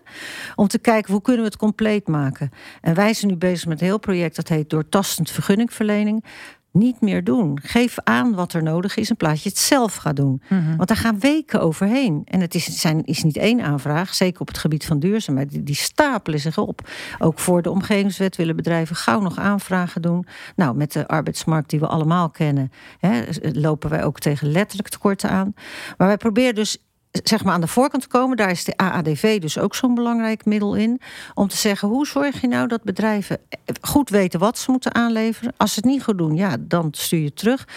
[0.55, 2.51] om te kijken hoe kunnen we het compleet maken?
[2.81, 6.23] En wij zijn nu bezig met een heel project dat heet Doortastend Vergunningverlening
[6.71, 7.59] niet meer doen.
[7.63, 10.41] Geef aan wat er nodig is in plaats dat je het zelf gaat doen.
[10.49, 10.75] Mhm.
[10.75, 12.21] Want daar gaan weken overheen.
[12.25, 15.49] En het is, zijn, is niet één aanvraag, zeker op het gebied van duurzaamheid.
[15.49, 16.89] Die, die stapelen zich op.
[17.19, 20.25] Ook voor de omgevingswet willen bedrijven gauw nog aanvragen doen.
[20.55, 25.29] Nou, met de arbeidsmarkt die we allemaal kennen, hè, lopen wij ook tegen letterlijk tekorten
[25.29, 25.53] aan.
[25.97, 26.77] Maar wij proberen dus
[27.11, 28.37] zeg maar aan de voorkant komen.
[28.37, 31.01] Daar is de AADV dus ook zo'n belangrijk middel in.
[31.33, 33.37] Om te zeggen, hoe zorg je nou dat bedrijven
[33.81, 35.53] goed weten wat ze moeten aanleveren.
[35.57, 37.67] Als ze het niet goed doen, ja, dan stuur je terug.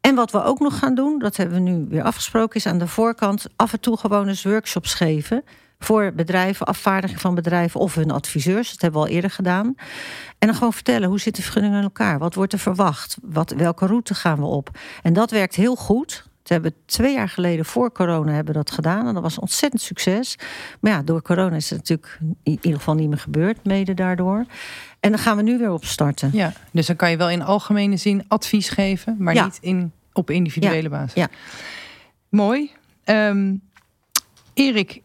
[0.00, 2.78] En wat we ook nog gaan doen, dat hebben we nu weer afgesproken, is aan
[2.78, 5.44] de voorkant af en toe gewoon eens workshops geven.
[5.78, 8.70] Voor bedrijven, afvaardiging van bedrijven of hun adviseurs.
[8.70, 9.74] Dat hebben we al eerder gedaan.
[10.38, 12.18] En dan gewoon vertellen hoe zitten vergunningen in elkaar?
[12.18, 13.16] Wat wordt er verwacht?
[13.22, 14.70] Wat, welke route gaan we op?
[15.02, 16.27] En dat werkt heel goed.
[16.48, 19.06] We hebben twee jaar geleden voor corona hebben dat gedaan.
[19.06, 20.38] En dat was ontzettend succes.
[20.80, 24.44] Maar ja, door corona is het natuurlijk in ieder geval niet meer gebeurd, mede daardoor.
[25.00, 26.30] En dan gaan we nu weer op starten.
[26.32, 30.30] Ja, dus dan kan je wel in algemene zin advies geven, maar niet in, op
[30.30, 31.14] individuele basis.
[31.14, 31.28] Ja.
[32.28, 32.70] Mooi.
[33.04, 33.62] Um,
[34.54, 35.02] Erik,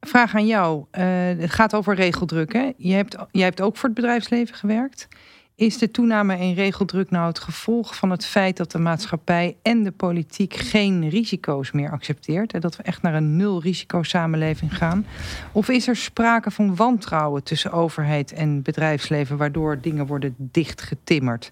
[0.00, 0.84] vraag aan jou.
[0.92, 1.04] Uh,
[1.40, 2.52] het gaat over regeldruk.
[2.52, 2.72] Hè?
[2.76, 5.08] Je, hebt, jij hebt ook voor het bedrijfsleven gewerkt.
[5.56, 9.82] Is de toename in regeldruk nou het gevolg van het feit dat de maatschappij en
[9.82, 12.52] de politiek geen risico's meer accepteert?
[12.52, 15.06] En dat we echt naar een nul risico samenleving gaan?
[15.52, 21.48] Of is er sprake van wantrouwen tussen overheid en bedrijfsleven, waardoor dingen worden dichtgetimmerd?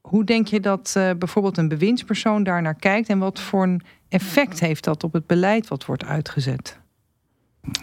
[0.00, 3.82] Hoe denk je dat uh, bijvoorbeeld een bewindspersoon daar naar kijkt en wat voor een
[4.08, 6.81] effect heeft dat op het beleid wat wordt uitgezet?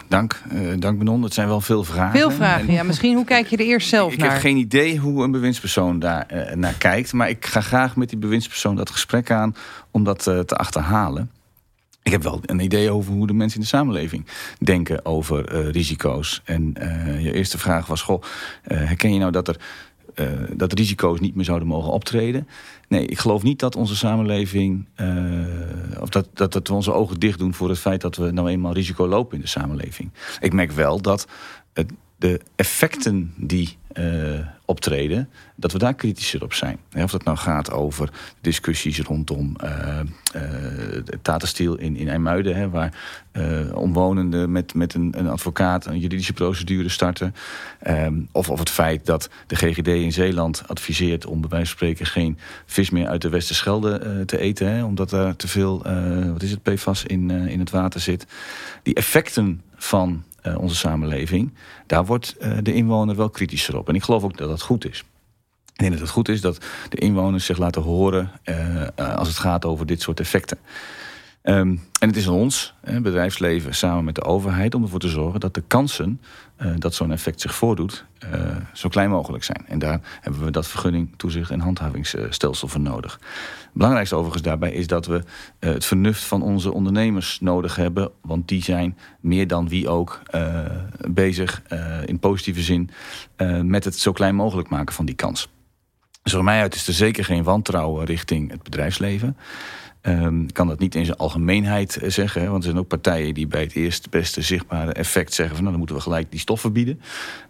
[0.08, 1.20] Dank, uh, dank Benon.
[1.20, 2.18] Dat zijn wel veel vragen.
[2.18, 2.82] Veel vragen, ja.
[2.82, 4.26] Misschien hoe kijk je er eerst zelf ik naar?
[4.26, 7.12] Ik heb geen idee hoe een bewindspersoon daar uh, naar kijkt.
[7.12, 9.56] Maar ik ga graag met die bewindspersoon dat gesprek aan
[9.90, 11.30] om dat uh, te achterhalen.
[12.02, 14.26] Ik heb wel een idee over hoe de mensen in de samenleving
[14.58, 16.42] denken over risico's.
[16.44, 16.74] En
[17.18, 18.22] je eerste vraag was: goh,
[18.62, 19.56] herken je nou dat er
[20.20, 22.48] uh, dat risico's niet meer zouden mogen optreden.
[22.88, 24.86] Nee, ik geloof niet dat onze samenleving.
[24.96, 28.48] Uh, of dat, dat, we onze ogen dicht doen voor het feit dat we nou
[28.48, 30.10] eenmaal risico lopen in de samenleving.
[30.40, 31.26] Ik merk wel dat
[32.20, 34.38] de effecten die uh,
[34.70, 36.78] optreden, dat we daar kritischer op zijn.
[36.94, 38.10] Of dat nou gaat over
[38.40, 40.00] discussies rondom uh,
[41.26, 42.94] uh, in, in IJmuiden, hè, waar
[43.32, 47.34] uh, omwonenden met, met een, een advocaat een juridische procedure starten.
[47.88, 51.76] Um, of, of het feit dat de GGD in Zeeland adviseert om bij wijze van
[51.76, 55.82] spreken geen vis meer uit de Westerschelde te eten, hè, omdat er te veel,
[56.32, 58.26] wat is het, PFAS in, in het water zit.
[58.82, 61.54] Die effecten van uh, onze samenleving,
[61.86, 63.88] daar wordt uh, de inwoner wel kritischer op.
[63.88, 65.04] En ik geloof ook dat dat goed is.
[65.72, 68.86] Ik denk dat het goed is dat de inwoners zich laten horen uh,
[69.16, 70.58] als het gaat over dit soort effecten.
[71.42, 75.08] Um, en het is aan ons, het bedrijfsleven, samen met de overheid, om ervoor te
[75.08, 76.20] zorgen dat de kansen
[76.62, 79.64] uh, dat zo'n effect zich voordoet, uh, zo klein mogelijk zijn.
[79.66, 83.12] En daar hebben we dat vergunning, toezicht en handhavingsstelsel voor nodig.
[83.12, 85.22] Het belangrijkste overigens daarbij is dat we uh,
[85.72, 90.22] het vernuft van onze ondernemers nodig hebben, want die zijn meer dan wie ook
[91.08, 91.62] bezig
[92.04, 92.90] in positieve zin
[93.62, 95.48] met het zo klein mogelijk maken van die kans.
[96.22, 99.36] Dus voor mij uit is er zeker geen wantrouwen richting het bedrijfsleven.
[100.02, 102.50] Um, kan dat niet in zijn algemeenheid eh, zeggen.
[102.50, 105.54] Want er zijn ook partijen die bij het eerste beste zichtbare effect zeggen...
[105.54, 107.00] van nou, dan moeten we gelijk die stof verbieden.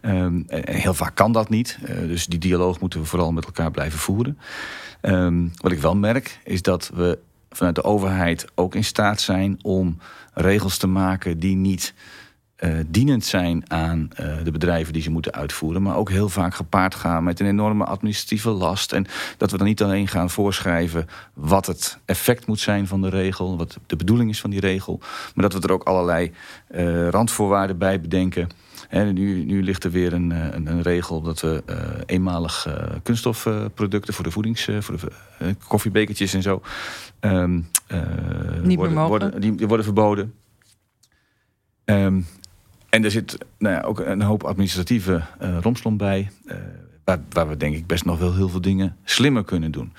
[0.00, 1.78] Um, en heel vaak kan dat niet.
[1.82, 4.38] Uh, dus die dialoog moeten we vooral met elkaar blijven voeren.
[5.02, 7.18] Um, wat ik wel merk is dat we
[7.50, 9.58] vanuit de overheid ook in staat zijn...
[9.62, 9.98] om
[10.34, 11.94] regels te maken die niet
[12.60, 16.54] uh, dienend zijn aan uh, de bedrijven die ze moeten uitvoeren, maar ook heel vaak
[16.54, 18.92] gepaard gaan met een enorme administratieve last.
[18.92, 19.06] En
[19.36, 23.56] dat we dan niet alleen gaan voorschrijven wat het effect moet zijn van de regel,
[23.56, 25.00] wat de bedoeling is van die regel,
[25.34, 26.32] maar dat we er ook allerlei
[26.70, 28.48] uh, randvoorwaarden bij bedenken.
[28.88, 31.62] En nu, nu ligt er weer een, een, een regel dat we
[32.06, 32.66] eenmalig
[33.02, 34.98] kunststofproducten voor de voedings, voor
[35.38, 36.62] de koffiebekertjes en zo,
[37.20, 37.68] um,
[38.62, 40.34] niet worden, worden, die, die worden verboden.
[41.84, 42.26] Um,
[42.90, 46.30] en er zit nou ja, ook een hoop administratieve uh, romslomp bij.
[46.44, 46.54] Uh,
[47.04, 49.92] waar, waar, we denk ik best nog wel heel veel dingen slimmer kunnen doen.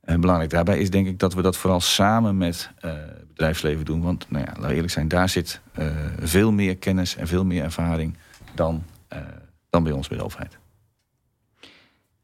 [0.00, 4.02] En belangrijk daarbij is denk ik dat we dat vooral samen met het bedrijfsleven doen.
[4.02, 5.60] Want nou ja, we eerlijk zijn, daar zit
[6.20, 8.16] veel meer kennis en veel meer ervaring
[8.54, 8.84] dan,
[9.70, 10.58] dan bij ons bij de overheid.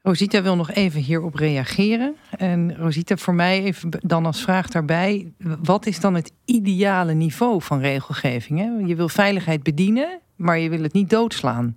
[0.08, 2.16] Rosita wil nog even hierop reageren.
[2.38, 5.32] En Rosita, voor mij even dan als vraag daarbij:
[5.62, 8.58] wat is dan het ideale niveau van regelgeving?
[8.58, 8.86] Hè?
[8.86, 11.76] Je wil veiligheid bedienen, maar je wil het niet doodslaan.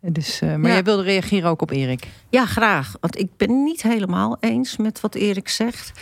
[0.00, 2.06] Dus, uh, maar jij wilde reageren ook op Erik.
[2.28, 2.96] Ja, graag.
[3.00, 5.92] Want ik ben niet helemaal eens met wat Erik zegt.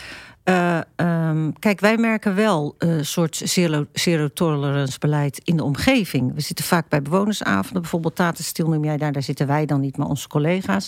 [0.49, 6.33] Uh, um, kijk, wij merken wel een soort zero, zero tolerance beleid in de omgeving.
[6.33, 9.97] We zitten vaak bij bewonersavonden, bijvoorbeeld Tatenstil noem jij daar, daar zitten wij dan niet,
[9.97, 10.87] maar onze collega's.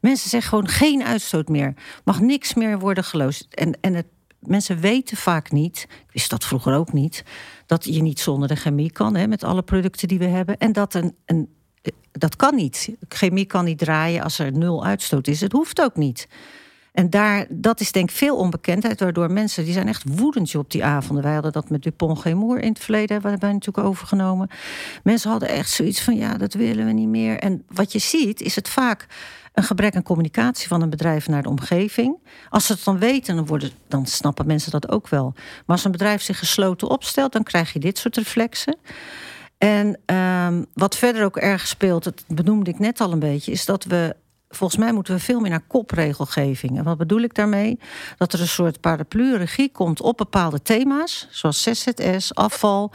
[0.00, 1.74] Mensen zeggen gewoon geen uitstoot meer.
[2.04, 3.46] Mag niks meer worden geloosd.
[3.50, 4.06] En, en het,
[4.38, 7.24] mensen weten vaak niet, ik wist dat vroeger ook niet,
[7.66, 10.56] dat je niet zonder de chemie kan, hè, met alle producten die we hebben.
[10.58, 11.48] En dat een, een
[12.12, 12.90] dat kan niet.
[13.08, 15.40] Chemie kan niet draaien als er nul uitstoot is.
[15.40, 16.28] Het hoeft ook niet.
[16.96, 20.70] En daar, dat is denk ik veel onbekendheid, waardoor mensen, die zijn echt woedend op
[20.70, 21.24] die avonden.
[21.24, 24.50] Wij hadden dat met Dupont Gemoer in het verleden, hebben wij natuurlijk overgenomen.
[25.02, 27.38] Mensen hadden echt zoiets van, ja, dat willen we niet meer.
[27.38, 29.06] En wat je ziet, is het vaak
[29.52, 32.16] een gebrek aan communicatie van een bedrijf naar de omgeving.
[32.48, 35.32] Als ze het dan weten, dan, worden, dan snappen mensen dat ook wel.
[35.34, 38.76] Maar als een bedrijf zich gesloten opstelt, dan krijg je dit soort reflexen.
[39.58, 43.64] En um, wat verder ook erg speelt, dat benoemde ik net al een beetje, is
[43.64, 44.16] dat we
[44.48, 46.78] volgens mij moeten we veel meer naar kopregelgeving.
[46.78, 47.78] En wat bedoel ik daarmee?
[48.16, 52.92] Dat er een soort paraplu-regie komt op bepaalde thema's, zoals CZS, afval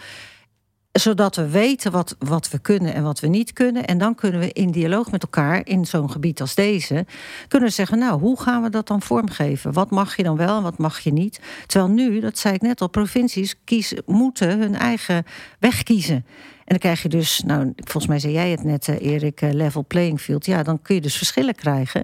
[0.91, 3.88] zodat we weten wat, wat we kunnen en wat we niet kunnen.
[3.88, 7.06] En dan kunnen we in dialoog met elkaar in zo'n gebied als deze...
[7.47, 9.74] kunnen zeggen, nou, hoe gaan we dat dan vormgeven?
[9.74, 11.41] Wat mag je dan wel en wat mag je niet?
[11.66, 15.24] Terwijl nu, dat zei ik net al, provincies kiezen, moeten hun eigen
[15.60, 16.26] weg kiezen.
[16.72, 20.22] En dan krijg je dus, nou, volgens mij zei jij het net, Erik, level playing
[20.22, 20.45] field.
[20.45, 22.03] Ja, dan kun je dus verschillen krijgen.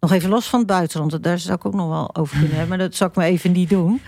[0.00, 2.68] Nog even los van het buitenland, daar zou ik ook nog wel over kunnen hebben,
[2.68, 4.00] maar dat zou ik maar even niet doen.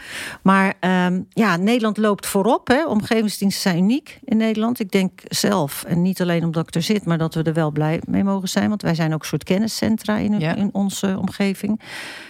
[0.43, 0.75] Maar
[1.07, 2.69] um, ja, Nederland loopt voorop.
[2.69, 2.87] Hè.
[2.87, 4.81] Omgevingsdiensten zijn uniek in Nederland.
[4.81, 7.71] Ik denk zelf, en niet alleen omdat ik er zit, maar dat we er wel
[7.71, 8.69] blij mee mogen zijn.
[8.69, 10.55] Want wij zijn ook een soort kenniscentra in, ja.
[10.55, 11.81] in onze omgeving.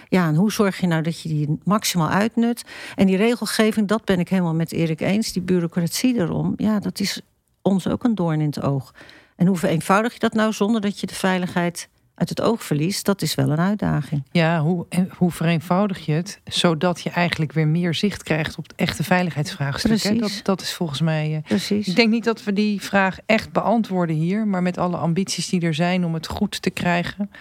[0.09, 2.63] Ja, en hoe zorg je nou dat je die maximaal uitnut?
[2.95, 5.33] En die regelgeving, dat ben ik helemaal met Erik eens.
[5.33, 7.21] Die bureaucratie erom, ja, dat is
[7.61, 8.93] ons ook een doorn in het oog.
[9.35, 13.05] En hoe vereenvoudig je dat nou zonder dat je de veiligheid uit het oog verliest,
[13.05, 14.23] dat is wel een uitdaging.
[14.31, 14.85] Ja, hoe,
[15.17, 20.19] hoe vereenvoudig je het, zodat je eigenlijk weer meer zicht krijgt op het echte veiligheidsvraagstuk.
[20.19, 21.31] Dat, dat is volgens mij.
[21.31, 21.87] Uh, Precies.
[21.87, 25.61] Ik denk niet dat we die vraag echt beantwoorden hier, maar met alle ambities die
[25.61, 27.31] er zijn om het goed te krijgen.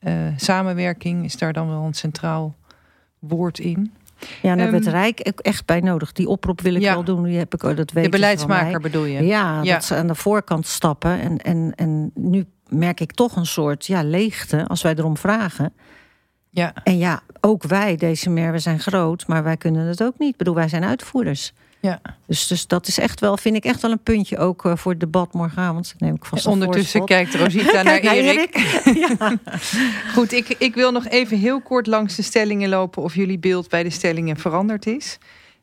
[0.00, 2.54] Uh, samenwerking is daar dan wel een centraal
[3.18, 3.92] woord in.
[4.18, 6.12] Ja, daar hebben we het ehm, Rijk echt bij nodig.
[6.12, 7.22] Die oproep wil ik ja, wel doen.
[7.22, 9.26] Die heb ik, dat weet de beleidsmaker bedoel je?
[9.26, 11.20] Ja, ja, dat ze aan de voorkant stappen.
[11.20, 15.72] En, en, en nu merk ik toch een soort ja, leegte als wij erom vragen.
[16.50, 16.72] Ja.
[16.84, 20.30] En ja, ook wij, deze meer, we zijn groot, maar wij kunnen het ook niet.
[20.30, 21.52] Ik bedoel, wij zijn uitvoerders.
[21.80, 22.00] Ja.
[22.26, 24.90] Dus, dus dat is echt wel, vind ik echt wel een puntje ook uh, voor
[24.90, 25.94] het debat morgenavond.
[25.98, 28.58] Neem ik vast ondertussen kijkt Rosita naar Erik.
[29.08, 29.38] ja.
[30.14, 33.68] Goed, ik, ik wil nog even heel kort langs de stellingen lopen of jullie beeld
[33.68, 35.18] bij de stellingen veranderd is.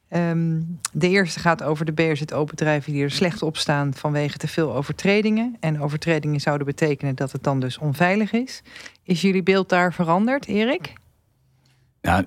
[0.09, 4.75] Um, de eerste gaat over de BRZO-bedrijven die er slecht op staan vanwege te veel
[4.75, 5.55] overtredingen.
[5.59, 8.61] En overtredingen zouden betekenen dat het dan dus onveilig is.
[9.03, 10.93] Is jullie beeld daar veranderd, Erik?
[12.05, 12.25] Ja,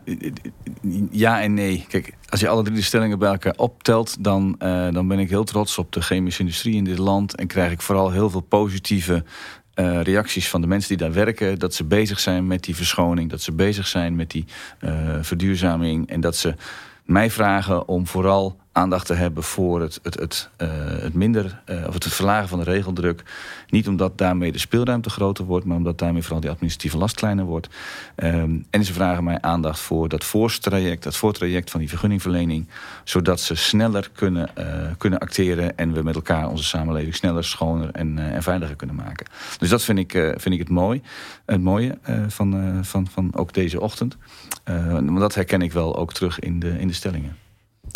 [1.11, 1.85] ja en nee.
[1.89, 5.29] Kijk, als je alle drie de stellingen bij elkaar optelt, dan, uh, dan ben ik
[5.29, 7.37] heel trots op de chemische industrie in dit land.
[7.37, 9.25] En krijg ik vooral heel veel positieve
[9.75, 11.59] uh, reacties van de mensen die daar werken.
[11.59, 14.45] Dat ze bezig zijn met die verschoning, dat ze bezig zijn met die
[14.81, 16.09] uh, verduurzaming.
[16.09, 16.55] En dat ze
[17.05, 20.69] mij vragen om vooral aandacht te hebben voor het, het, het, uh,
[21.01, 23.23] het minder uh, of het verlagen van de regeldruk.
[23.69, 27.45] Niet omdat daarmee de speelruimte groter wordt, maar omdat daarmee vooral die administratieve last kleiner
[27.45, 27.69] wordt.
[28.17, 32.69] Um, en ze vragen mij aandacht voor dat voortraject, dat voortraject van die vergunningverlening,
[33.05, 34.65] zodat ze sneller kunnen, uh,
[34.99, 39.27] kunnen acteren en we met elkaar onze samenleving sneller, schoner en, en veiliger kunnen maken.
[39.59, 41.03] Dus dat vind ik, vind ik het mooi,
[41.47, 41.99] het mooie
[42.29, 44.17] van, van, van ook deze ochtend.
[44.91, 47.48] want dat herken ik wel ook terug in de, in de stellingen.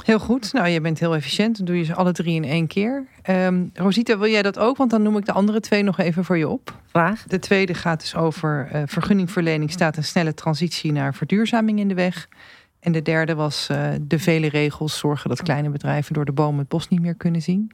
[0.05, 0.53] Heel goed.
[0.53, 1.57] Nou, je bent heel efficiënt.
[1.57, 3.07] Dan doe je ze alle drie in één keer.
[3.31, 4.77] Um, Rosita, wil jij dat ook?
[4.77, 6.81] Want dan noem ik de andere twee nog even voor je op.
[6.89, 7.23] Graag.
[7.27, 9.71] De tweede gaat dus over uh, vergunningverlening.
[9.71, 12.29] Staat een snelle transitie naar verduurzaming in de weg.
[12.81, 16.59] En de derde was uh, de vele regels zorgen dat kleine bedrijven door de boom
[16.59, 17.71] het bos niet meer kunnen zien.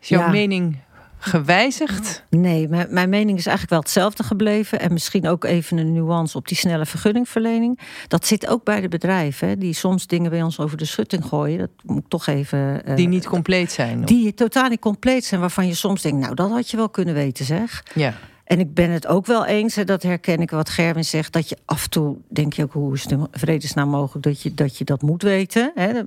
[0.00, 0.30] Is jouw ja.
[0.30, 0.76] mening
[1.20, 2.24] gewijzigd?
[2.30, 4.80] Nee, mijn, mijn, mening is eigenlijk wel hetzelfde gebleven.
[4.80, 7.78] En misschien ook even een nuance op die snelle vergunningverlening.
[8.08, 11.24] Dat zit ook bij de bedrijven, hè, die soms dingen bij ons over de schutting
[11.24, 11.58] gooien.
[11.58, 12.82] Dat moet ik toch even.
[12.88, 13.98] Uh, die niet compleet zijn.
[13.98, 14.04] Of?
[14.04, 17.14] Die totaal niet compleet zijn, waarvan je soms denkt, nou, dat had je wel kunnen
[17.14, 17.84] weten, zeg.
[17.94, 18.14] Ja.
[18.50, 21.48] En ik ben het ook wel eens, hè, dat herken ik wat Gerwin zegt, dat
[21.48, 24.78] je af en toe denk je ook hoe is het vredesnaam mogelijk dat je dat,
[24.78, 25.72] je dat moet weten.
[25.74, 26.02] Hè?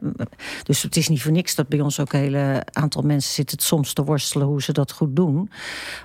[0.63, 3.59] Dus het is niet voor niks dat bij ons ook een hele aantal mensen zitten
[3.59, 5.49] soms te worstelen hoe ze dat goed doen.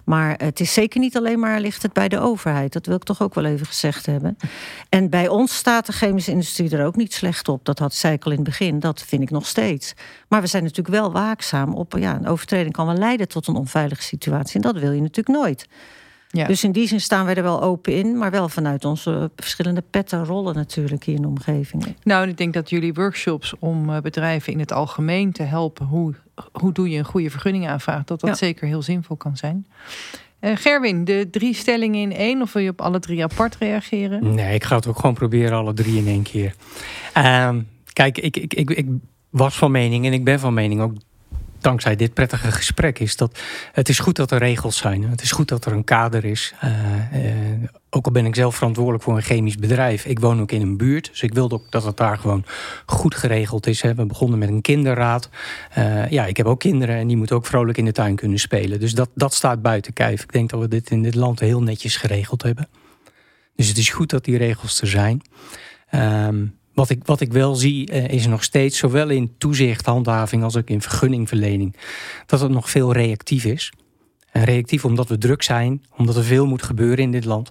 [0.04, 2.72] Maar het is zeker niet alleen maar ligt het bij de overheid.
[2.72, 4.36] Dat wil ik toch ook wel even gezegd hebben.
[4.88, 7.64] En bij ons staat de chemische industrie er ook niet slecht op.
[7.64, 8.80] Dat had zij in het begin.
[8.80, 9.94] Dat vind ik nog steeds.
[10.28, 11.96] Maar we zijn natuurlijk wel waakzaam op.
[11.98, 14.54] Ja, een overtreding kan wel leiden tot een onveilige situatie.
[14.54, 15.66] En dat wil je natuurlijk nooit.
[16.38, 16.46] Ja.
[16.46, 19.82] Dus in die zin staan wij er wel open in, maar wel vanuit onze verschillende
[19.90, 21.96] petten rollen natuurlijk hier in de omgeving.
[22.02, 26.14] Nou, ik denk dat jullie workshops om eh, bedrijven in het algemeen te helpen hoe,
[26.52, 29.66] hoe doe je een goede vergunning aanvraag, dat dat zeker heel zinvol kan zijn.
[30.40, 34.34] Uh, Gerwin, de drie stellingen in één, of wil je op alle drie apart reageren?
[34.34, 36.54] Nee, ik ga het ook gewoon proberen, alle drie in één keer.
[37.16, 37.50] Uh,
[37.92, 38.86] kijk, ik, ik, ik, ik
[39.30, 40.92] was van mening en ik ben van mening ook
[41.60, 43.38] dankzij dit prettige gesprek is dat
[43.72, 45.02] het is goed dat er regels zijn.
[45.02, 46.54] Het is goed dat er een kader is.
[46.64, 46.70] Uh,
[47.24, 50.04] uh, ook al ben ik zelf verantwoordelijk voor een chemisch bedrijf.
[50.04, 51.08] Ik woon ook in een buurt.
[51.10, 52.44] Dus ik wilde ook dat het daar gewoon
[52.86, 53.82] goed geregeld is.
[53.82, 53.94] Hè.
[53.94, 55.28] We begonnen met een kinderraad.
[55.78, 58.38] Uh, ja, ik heb ook kinderen en die moeten ook vrolijk in de tuin kunnen
[58.38, 58.80] spelen.
[58.80, 60.22] Dus dat, dat staat buiten kijf.
[60.22, 62.68] Ik denk dat we dit in dit land heel netjes geregeld hebben.
[63.56, 65.22] Dus het is goed dat die regels er zijn.
[65.94, 70.42] Um, wat ik, wat ik wel zie uh, is nog steeds, zowel in toezicht, handhaving
[70.42, 71.76] als ook in vergunningverlening,
[72.26, 73.72] dat het nog veel reactief is.
[74.30, 77.50] En reactief omdat we druk zijn, omdat er veel moet gebeuren in dit land,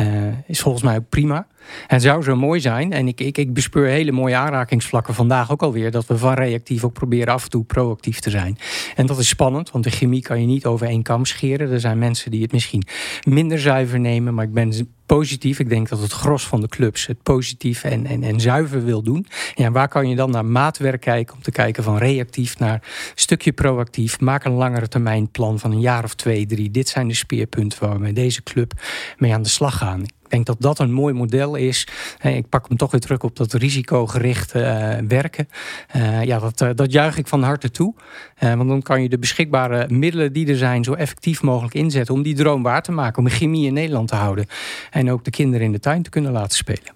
[0.00, 0.06] uh,
[0.46, 1.46] is volgens mij ook prima.
[1.86, 5.62] En zou zo mooi zijn, en ik, ik, ik bespeur hele mooie aanrakingsvlakken vandaag ook
[5.62, 8.58] alweer, dat we van reactief ook proberen af en toe proactief te zijn.
[8.94, 11.70] En dat is spannend, want de chemie kan je niet over één kam scheren.
[11.70, 12.86] Er zijn mensen die het misschien
[13.28, 14.72] minder zuiver nemen, maar ik ben
[15.06, 15.58] positief.
[15.58, 19.02] Ik denk dat het gros van de clubs het positief en, en, en zuiver wil
[19.02, 19.26] doen.
[19.54, 22.82] Ja, waar kan je dan naar maatwerk kijken om te kijken van reactief naar
[23.14, 24.20] stukje proactief?
[24.20, 26.70] Maak een langere termijn plan van een jaar of twee, drie.
[26.70, 28.72] Dit zijn de speerpunten waar we met deze club
[29.18, 30.04] mee aan de slag gaan.
[30.34, 31.88] Denk dat dat een mooi model is.
[32.22, 34.62] Ik pak hem toch weer terug op dat risicogericht uh,
[35.08, 35.48] werken.
[35.96, 37.94] Uh, ja, dat, uh, dat juich ik van harte toe.
[38.38, 42.22] want dan kan je de beschikbare middelen die er zijn zo effectief mogelijk inzetten om
[42.22, 43.22] die droom waar te maken.
[43.22, 44.46] Om chemie in Nederland te houden.
[44.90, 46.92] En ook de kinderen in de tuin te kunnen laten spelen.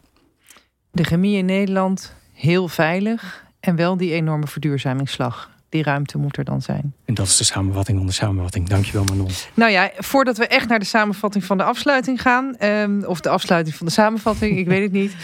[0.91, 6.45] De chemie in Nederland heel veilig en wel die enorme verduurzamingsslag die ruimte moet er
[6.45, 6.95] dan zijn.
[7.05, 8.69] En dat is de samenvatting onder samenvatting.
[8.69, 9.31] Dankjewel Manon.
[9.55, 12.57] Nou ja, voordat we echt naar de samenvatting van de afsluiting gaan...
[12.64, 15.14] Um, of de afsluiting van de samenvatting, ik weet het niet.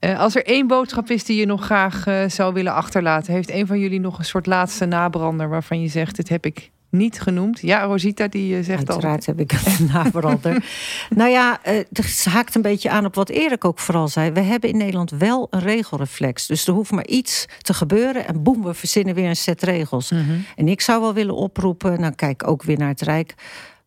[0.00, 3.32] Uh, als er één boodschap is die je nog graag uh, zou willen achterlaten...
[3.32, 5.48] heeft een van jullie nog een soort laatste nabrander...
[5.48, 7.60] waarvan je zegt, dit heb ik niet genoemd.
[7.60, 9.34] Ja, Rosita die uh, zegt Uiteraard al.
[9.34, 10.64] heb ik een nabrander.
[11.10, 14.30] nou ja, uh, het haakt een beetje aan op wat Erik ook vooral zei.
[14.30, 16.46] We hebben in Nederland wel een regelreflex.
[16.46, 20.10] Dus er hoeft maar iets te gebeuren en boem, we verzinnen weer een set regels.
[20.10, 20.44] Mm -hmm.
[20.56, 23.34] En ik zou wel willen oproepen, nou kijk ook weer naar het Rijk.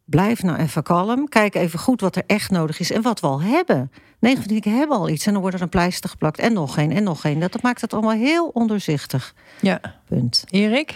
[0.05, 1.29] Blijf nou even kalm.
[1.29, 3.91] Kijk even goed wat er echt nodig is en wat we al hebben.
[4.19, 6.73] Negen van die hebben al iets en dan wordt er een pleister geplakt en nog
[6.73, 7.39] geen en nog geen.
[7.39, 9.33] Dat maakt het allemaal heel ondoorzichtig.
[9.61, 9.81] Ja.
[10.07, 10.43] Punt.
[10.49, 10.95] Erik?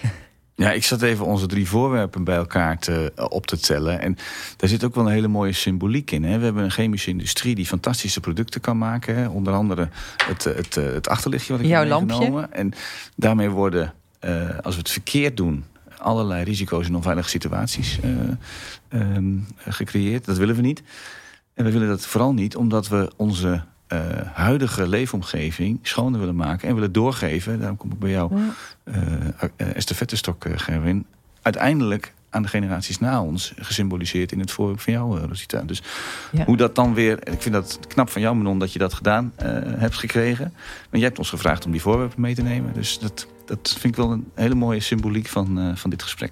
[0.55, 3.99] Ja, ik zat even onze drie voorwerpen bij elkaar te, op te tellen.
[3.99, 4.17] En
[4.57, 6.23] daar zit ook wel een hele mooie symboliek in.
[6.23, 6.37] Hè?
[6.37, 9.15] We hebben een chemische industrie die fantastische producten kan maken.
[9.15, 9.27] Hè?
[9.27, 9.89] Onder andere
[10.25, 12.47] het, het, het achterlichtje wat ik Jouw heb lampje.
[12.51, 12.73] En
[13.15, 15.65] daarmee worden, uh, als we het verkeerd doen...
[15.97, 20.25] allerlei risico's en onveilige situaties uh, um, gecreëerd.
[20.25, 20.83] Dat willen we niet.
[21.53, 23.63] En we willen dat vooral niet omdat we onze
[23.95, 27.59] uh, huidige leefomgeving schoner willen maken en willen doorgeven.
[27.59, 28.31] Daarom kom ik bij jou,
[28.83, 28.95] uh,
[29.57, 31.05] estafettestok, Gerwin.
[31.41, 35.61] Uiteindelijk aan de generaties na ons, gesymboliseerd in het voorbeeld van jou, Rosita.
[35.61, 35.81] Dus
[36.31, 36.45] ja.
[36.45, 37.27] hoe dat dan weer...
[37.27, 39.33] Ik vind dat knap van jou, Manon, dat je dat gedaan
[39.77, 40.51] hebt gekregen.
[40.53, 42.73] Maar jij hebt ons gevraagd om die voorwerpen mee te nemen.
[42.73, 46.31] Dus dat, dat vind ik wel een hele mooie symboliek van, van dit gesprek.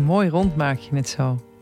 [0.00, 1.53] Mooi rond maak je het zo.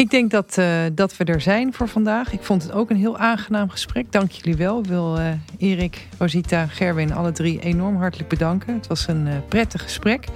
[0.00, 2.32] Ik denk dat, uh, dat we er zijn voor vandaag.
[2.32, 4.12] Ik vond het ook een heel aangenaam gesprek.
[4.12, 4.78] Dank jullie wel.
[4.78, 5.26] Ik wil uh,
[5.58, 8.74] Erik, Rosita, Gerwin, alle drie enorm hartelijk bedanken.
[8.74, 10.26] Het was een uh, prettig gesprek.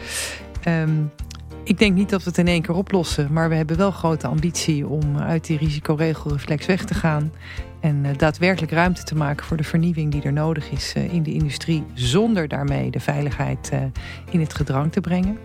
[0.68, 1.12] Um,
[1.62, 3.32] ik denk niet dat we het in één keer oplossen.
[3.32, 7.32] Maar we hebben wel grote ambitie om uit die risicoregelreflex weg te gaan.
[7.80, 11.84] En daadwerkelijk ruimte te maken voor de vernieuwing die er nodig is in de industrie.
[11.94, 13.72] Zonder daarmee de veiligheid
[14.30, 15.38] in het gedrang te brengen.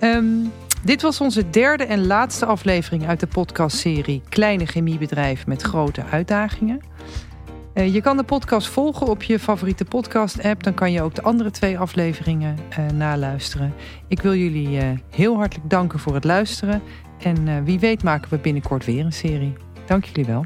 [0.00, 0.52] Um,
[0.86, 6.80] dit was onze derde en laatste aflevering uit de podcastserie Kleine Chemiebedrijf met grote uitdagingen.
[7.74, 10.62] Uh, je kan de podcast volgen op je favoriete podcast-app.
[10.62, 13.74] Dan kan je ook de andere twee afleveringen uh, naluisteren.
[14.08, 16.82] Ik wil jullie uh, heel hartelijk danken voor het luisteren.
[17.18, 19.52] En wie weet maken we binnenkort weer een serie.
[19.86, 20.44] Dank jullie wel.